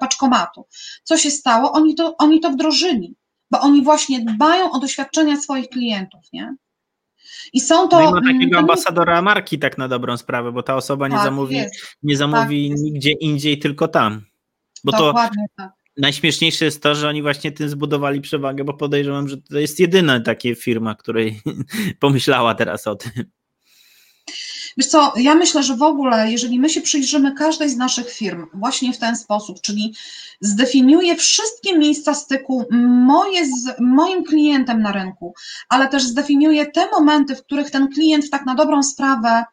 [0.00, 0.66] paczkomatu.
[1.02, 1.72] Co się stało?
[1.72, 3.16] Oni to, oni to wdrożyli,
[3.50, 6.54] bo oni właśnie dbają o doświadczenia swoich klientów, nie?
[7.52, 8.00] I są to.
[8.00, 11.14] No i ma takiego mm, ambasadora marki, tak na dobrą sprawę, bo ta osoba nie
[11.14, 11.74] Tak, zamówi, jest.
[12.02, 12.82] nie zamówi jest.
[12.82, 14.31] nigdzie indziej, tylko tam.
[14.84, 15.70] Bo to Dokładnie tak.
[15.96, 20.20] najśmieszniejsze jest to, że oni właśnie tym zbudowali przewagę, bo podejrzewam, że to jest jedyna
[20.20, 21.40] taka firma, której
[22.00, 23.12] pomyślała teraz o tym.
[24.76, 28.46] Wiesz co, ja myślę, że w ogóle, jeżeli my się przyjrzymy każdej z naszych firm
[28.54, 29.94] właśnie w ten sposób, czyli
[30.40, 32.66] zdefiniuję wszystkie miejsca styku
[33.06, 35.34] moje z moim klientem na rynku,
[35.68, 39.44] ale też zdefiniuję te momenty, w których ten klient tak na dobrą sprawę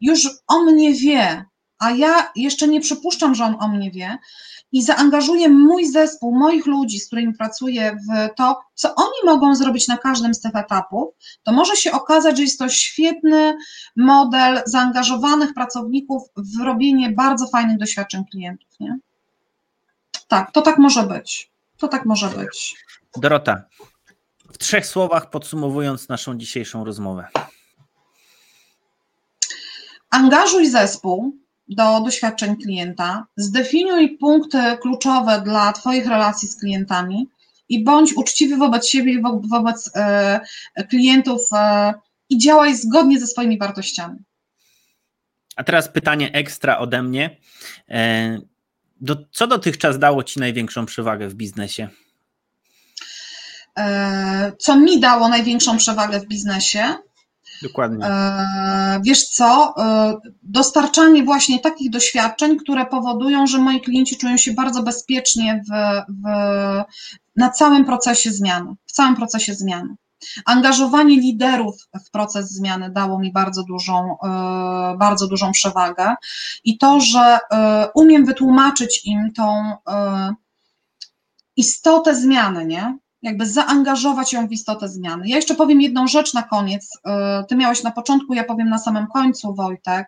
[0.00, 1.44] już o mnie wie,
[1.78, 4.18] a ja jeszcze nie przypuszczam, że on o mnie wie,
[4.74, 9.88] i zaangażuję mój zespół, moich ludzi, z którymi pracuję w to, co oni mogą zrobić
[9.88, 13.56] na każdym z tych etapów, to może się okazać, że jest to świetny
[13.96, 18.68] model zaangażowanych pracowników w robienie bardzo fajnych doświadczeń klientów.
[18.80, 18.98] Nie?
[20.28, 21.50] Tak, to tak może być.
[21.76, 22.76] To tak może być.
[23.16, 23.64] Dorota,
[24.52, 27.28] w trzech słowach podsumowując naszą dzisiejszą rozmowę.
[30.10, 37.28] Angażuj zespół do doświadczeń klienta, zdefiniuj punkty kluczowe dla Twoich relacji z klientami
[37.68, 40.40] i bądź uczciwy wobec siebie i wo- wobec e,
[40.90, 41.94] klientów e,
[42.28, 44.18] i działaj zgodnie ze swoimi wartościami.
[45.56, 47.36] A teraz pytanie ekstra ode mnie.
[47.88, 48.38] E,
[49.00, 51.88] Do, co dotychczas dało Ci największą przewagę w biznesie?
[54.58, 56.94] Co mi dało największą przewagę w biznesie?
[57.62, 58.06] Dokładnie.
[58.06, 64.52] E, Wiesz co, e, dostarczanie właśnie takich doświadczeń, które powodują, że moi klienci czują się
[64.52, 65.72] bardzo bezpiecznie w,
[66.08, 66.28] w,
[67.36, 69.94] na całym procesie zmiany, w całym procesie zmiany.
[70.44, 71.76] Angażowanie liderów
[72.06, 76.14] w proces zmiany dało mi bardzo dużą, e, bardzo dużą przewagę
[76.64, 77.38] i to, że
[77.94, 79.72] umiem wytłumaczyć im tą
[81.56, 82.98] istotę zmiany, nie?
[83.24, 85.28] Jakby zaangażować ją w istotę zmiany.
[85.28, 86.88] Ja jeszcze powiem jedną rzecz na koniec.
[87.06, 90.06] E, Ty miałeś na początku, ja powiem na samym końcu, Wojtek,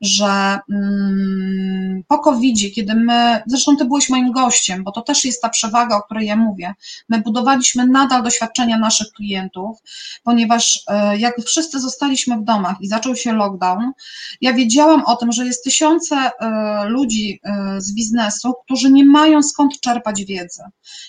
[0.00, 5.42] że mm, po covid kiedy my, zresztą Ty byłeś moim gościem, bo to też jest
[5.42, 6.74] ta przewaga, o której ja mówię,
[7.08, 9.78] my budowaliśmy nadal doświadczenia naszych klientów,
[10.22, 13.92] ponieważ e, jak wszyscy zostaliśmy w domach i zaczął się lockdown,
[14.40, 17.40] ja wiedziałam o tym, że jest tysiące e, ludzi
[17.78, 20.62] z biznesu, którzy nie mają skąd czerpać wiedzy.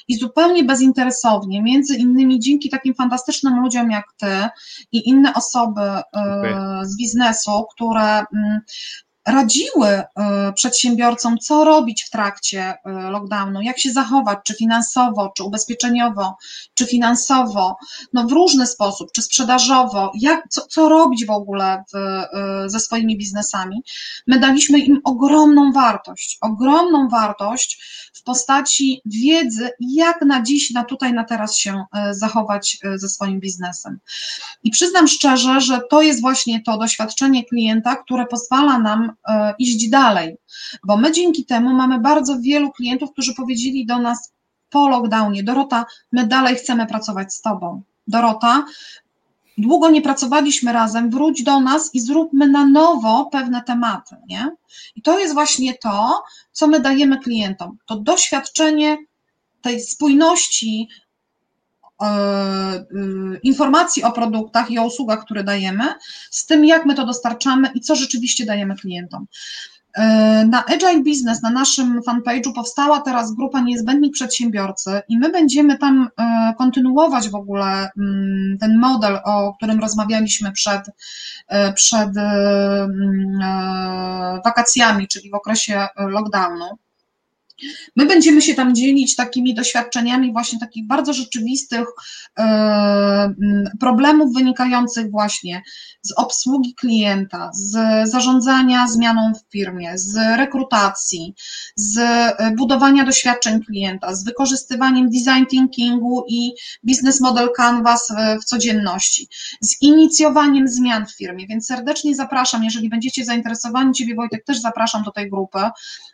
[0.07, 4.47] I zupełnie bezinteresownie, między innymi dzięki takim fantastycznym ludziom jak ty
[4.91, 6.79] i inne osoby e, Dziękuję.
[6.83, 8.61] z biznesu, które mm,
[9.25, 10.07] radziły e,
[10.53, 16.37] przedsiębiorcom, co robić w trakcie e, lockdownu, jak się zachować, czy finansowo, czy ubezpieczeniowo,
[16.73, 17.77] czy finansowo,
[18.13, 22.29] no w różny sposób, czy sprzedażowo, jak, co, co robić w ogóle w, e,
[22.69, 23.83] ze swoimi biznesami.
[24.27, 27.81] My daliśmy im ogromną wartość, ogromną wartość
[28.13, 33.99] w postaci wiedzy, jak na dziś, na tutaj, na teraz się zachować ze swoim biznesem.
[34.63, 39.14] I przyznam szczerze, że to jest właśnie to doświadczenie klienta, które pozwala nam
[39.59, 40.37] iść dalej,
[40.83, 44.33] bo my dzięki temu mamy bardzo wielu klientów, którzy powiedzieli do nas
[44.69, 47.81] po lockdownie: Dorota, my dalej chcemy pracować z Tobą.
[48.07, 48.65] Dorota,
[49.57, 54.51] długo nie pracowaliśmy razem, wróć do nas i zróbmy na nowo pewne tematy, nie?
[54.95, 57.77] I to jest właśnie to, co my dajemy klientom.
[57.85, 58.97] To doświadczenie
[59.61, 61.04] tej spójności e, e,
[63.43, 65.83] informacji o produktach i o usługach, które dajemy,
[66.31, 69.27] z tym, jak my to dostarczamy i co rzeczywiście dajemy klientom.
[69.95, 75.77] E, Na Agile Business, na naszym fanpage'u powstała teraz grupa niezbędni przedsiębiorcy i my będziemy
[75.77, 80.81] tam e, kontynuować w ogóle mm, ten model, o którym rozmawialiśmy przed,
[81.47, 82.21] e, przed e,
[82.83, 86.65] mm, e, wakacjami, czyli w okresie lockdownu.
[87.95, 91.85] My będziemy się tam dzielić takimi doświadczeniami właśnie takich bardzo rzeczywistych
[92.37, 95.61] e, m, problemów wynikających właśnie
[96.01, 97.71] z obsługi klienta, z
[98.09, 101.33] zarządzania zmianą w firmie, z rekrutacji,
[101.75, 106.51] z e, budowania doświadczeń klienta, z wykorzystywaniem design thinkingu i
[106.83, 109.27] business model canvas w codzienności,
[109.61, 111.47] z inicjowaniem zmian w firmie.
[111.47, 115.59] Więc serdecznie zapraszam, jeżeli będziecie zainteresowani, Ciebie Wojtek też zapraszam do tej grupy.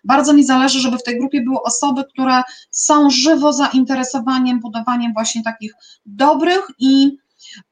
[0.03, 5.43] Bardzo mi zależy, żeby w tej grupie były osoby, które są żywo zainteresowaniem budowaniem właśnie
[5.43, 5.73] takich
[6.05, 7.17] dobrych i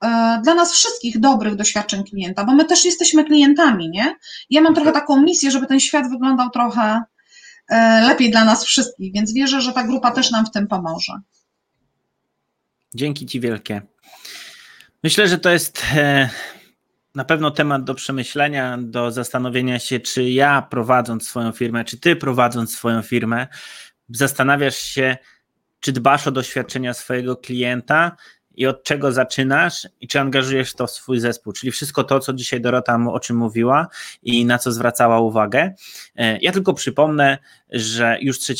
[0.03, 4.16] e, dla nas wszystkich dobrych doświadczeń klienta, bo my też jesteśmy klientami, nie?
[4.49, 7.01] Ja mam trochę taką misję, żeby ten świat wyglądał trochę
[7.70, 11.14] e, lepiej dla nas wszystkich, więc wierzę, że ta grupa też nam w tym pomoże.
[12.95, 13.82] Dzięki Ci wielkie.
[15.03, 16.30] Myślę, że to jest e,
[17.16, 22.16] na pewno temat do przemyślenia, do zastanowienia się, czy ja prowadząc swoją firmę, czy Ty
[22.16, 23.47] prowadząc swoją firmę,
[24.10, 25.18] zastanawiasz się,
[25.80, 28.16] czy dbasz o doświadczenia swojego klienta
[28.55, 32.34] i od czego zaczynasz i czy angażujesz to w swój zespół, czyli wszystko to, co
[32.34, 33.88] dzisiaj Dorota o czym mówiła
[34.24, 35.74] i na co zwracała uwagę.
[36.16, 37.38] E, ja tylko przypomnę,
[37.70, 38.53] że już 3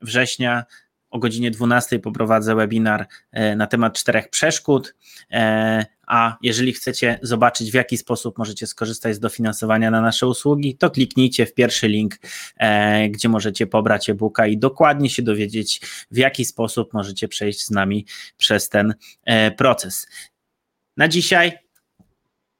[0.00, 0.64] września
[1.10, 4.94] o godzinie 12 poprowadzę webinar e, na temat czterech przeszkód.
[6.08, 10.76] E, a jeżeli chcecie zobaczyć, w jaki sposób możecie skorzystać z dofinansowania na nasze usługi,
[10.76, 12.14] to kliknijcie w pierwszy link,
[12.56, 15.80] e, gdzie możecie pobrać e-booka i dokładnie się dowiedzieć,
[16.10, 18.06] w jaki sposób możecie przejść z nami
[18.36, 18.94] przez ten
[19.56, 20.06] proces.
[20.96, 21.67] Na dzisiaj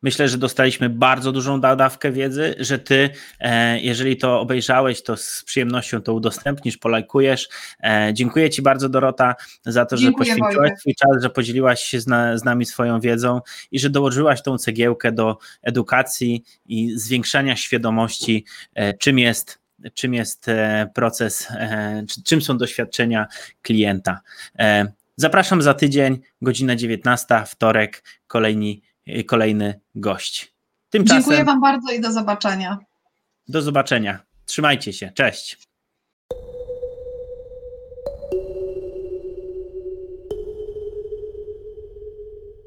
[0.02, 5.42] Myślę, że dostaliśmy bardzo dużą dawkę wiedzy, że ty, e, jeżeli to obejrzałeś, to z
[5.46, 7.48] przyjemnością to udostępnisz, polajkujesz.
[7.84, 9.34] E, dziękuję Ci bardzo, Dorota,
[9.66, 13.00] za to, Dziękuję, że poświęciłaś swój czas, że podzieliłaś się z, na, z nami swoją
[13.00, 13.40] wiedzą
[13.70, 18.44] i że dołożyłaś tą cegiełkę do edukacji i zwiększania świadomości,
[18.74, 19.58] e, czym jest
[19.94, 20.46] czym jest
[20.94, 21.48] proces,
[22.24, 23.26] czym są doświadczenia
[23.62, 24.20] klienta.
[25.16, 28.82] Zapraszam za tydzień, godzina 19, wtorek, kolejni
[29.26, 30.54] kolejny gość.
[30.90, 32.78] Tymczasem, Dziękuję Wam bardzo i do zobaczenia.
[33.48, 34.18] Do zobaczenia.
[34.46, 35.12] Trzymajcie się.
[35.14, 35.67] Cześć.